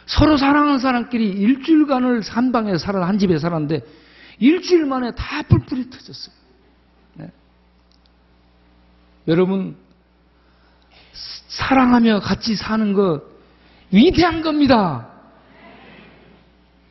[0.08, 3.82] 서로 사랑하는 사람끼리 일주일간을 한 방에 살아, 한 집에 살았는데
[4.40, 6.34] 일주일 만에 다 뿔뿔이 터졌어요.
[7.16, 7.32] 네.
[9.28, 9.76] 여러분,
[11.50, 13.22] 사랑하며 같이 사는 거
[13.92, 15.10] 위대한 겁니다.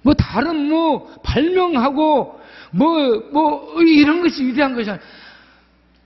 [0.02, 2.40] 뭐 다른 뭐 발명하고
[2.70, 5.04] 뭐, 뭐 이런 것이 위대한 것이 아니라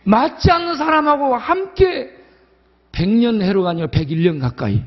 [0.04, 2.16] 맞지 않는 사람하고 함께
[2.92, 4.82] 100년 해로가 아니라 101년 가까이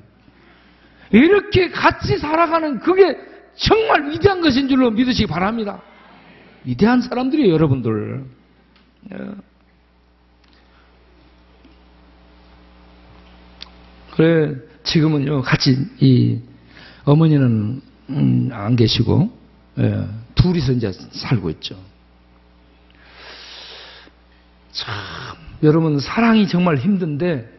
[1.11, 3.17] 이렇게 같이 살아가는 그게
[3.55, 5.81] 정말 위대한 것인 줄로 믿으시기 바랍니다.
[6.65, 8.25] 위대한 사람들이에요, 여러분들.
[9.13, 9.17] 예.
[14.11, 16.39] 그래, 지금은요, 같이, 이,
[17.03, 19.35] 어머니는, 음, 안 계시고,
[19.79, 21.75] 예, 둘이서 이제 살고 있죠.
[24.71, 24.93] 참,
[25.63, 27.49] 여러분, 사랑이 정말 힘든데,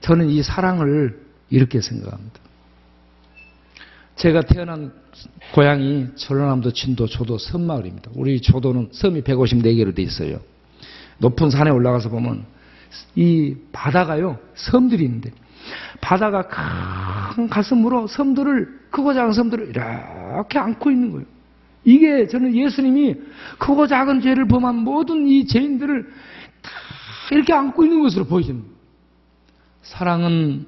[0.00, 2.45] 저는 이 사랑을 이렇게 생각합니다.
[4.16, 4.92] 제가 태어난
[5.52, 8.10] 고향이 전라남도 진도 조도 섬마을입니다.
[8.14, 10.40] 우리 조도는 섬이 154개로 돼 있어요.
[11.18, 12.44] 높은 산에 올라가서 보면
[13.14, 15.30] 이 바다가요 섬들이 있는데
[16.00, 16.48] 바다가
[17.34, 21.26] 큰 가슴으로 섬들을 크고 작은 섬들을 이렇게 안고 있는 거예요.
[21.84, 23.16] 이게 저는 예수님이
[23.58, 26.02] 크고 작은 죄를 범한 모든 이 죄인들을
[26.62, 26.70] 다
[27.32, 28.68] 이렇게 안고 있는 것으로 보이십니다.
[29.82, 30.66] 사랑은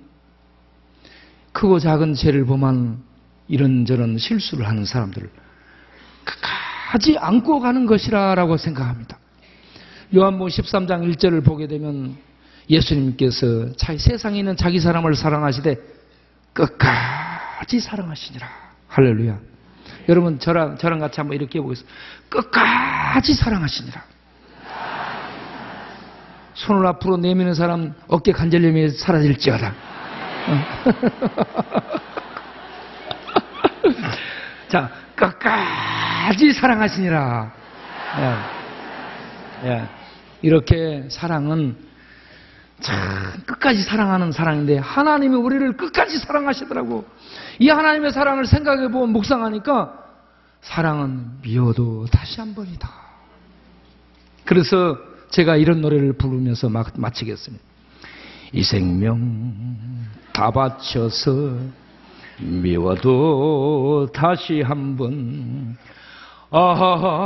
[1.52, 3.07] 크고 작은 죄를 범한
[3.48, 5.28] 이런저런 실수를 하는 사람들을
[6.24, 9.18] 끝까지 안고 가는 것이라고 생각합니다.
[10.14, 12.16] 요한복음 13장 1절을 보게 되면
[12.70, 13.68] 예수님께서
[13.98, 15.76] 세상에 있는 자기 사람을 사랑하시되
[16.52, 18.46] 끝까지 사랑하시니라.
[18.88, 19.38] 할렐루야.
[20.08, 21.94] 여러분 저랑 저랑 같이 한번 이렇게 해보겠습니다.
[22.28, 24.04] 끝까지 사랑하시니라.
[26.54, 29.74] 손을 앞으로 내미는 사람 어깨 관절염이 사라질지어다.
[34.68, 37.52] 자, 끝까지 사랑하시니라.
[38.18, 39.68] 예.
[39.68, 39.88] 예.
[40.42, 41.76] 이렇게 사랑은
[42.80, 42.96] 참
[43.44, 47.04] 끝까지 사랑하는 사랑인데 하나님이 우리를 끝까지 사랑하시더라고.
[47.58, 49.94] 이 하나님의 사랑을 생각해 보면 묵상하니까
[50.60, 52.88] 사랑은 미워도 다시 한 번이다.
[54.44, 54.96] 그래서
[55.30, 57.64] 제가 이런 노래를 부르면서 막 마치겠습니다.
[58.52, 61.58] 이 생명 다 바쳐서
[62.40, 65.76] 미워도 다시 한번
[66.50, 67.18] 아멘.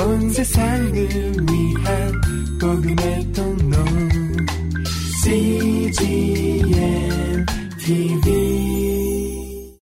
[0.00, 2.12] 온 세상을 위한
[2.60, 3.76] 복음의 통로
[5.22, 6.64] CGM
[7.78, 8.43] TV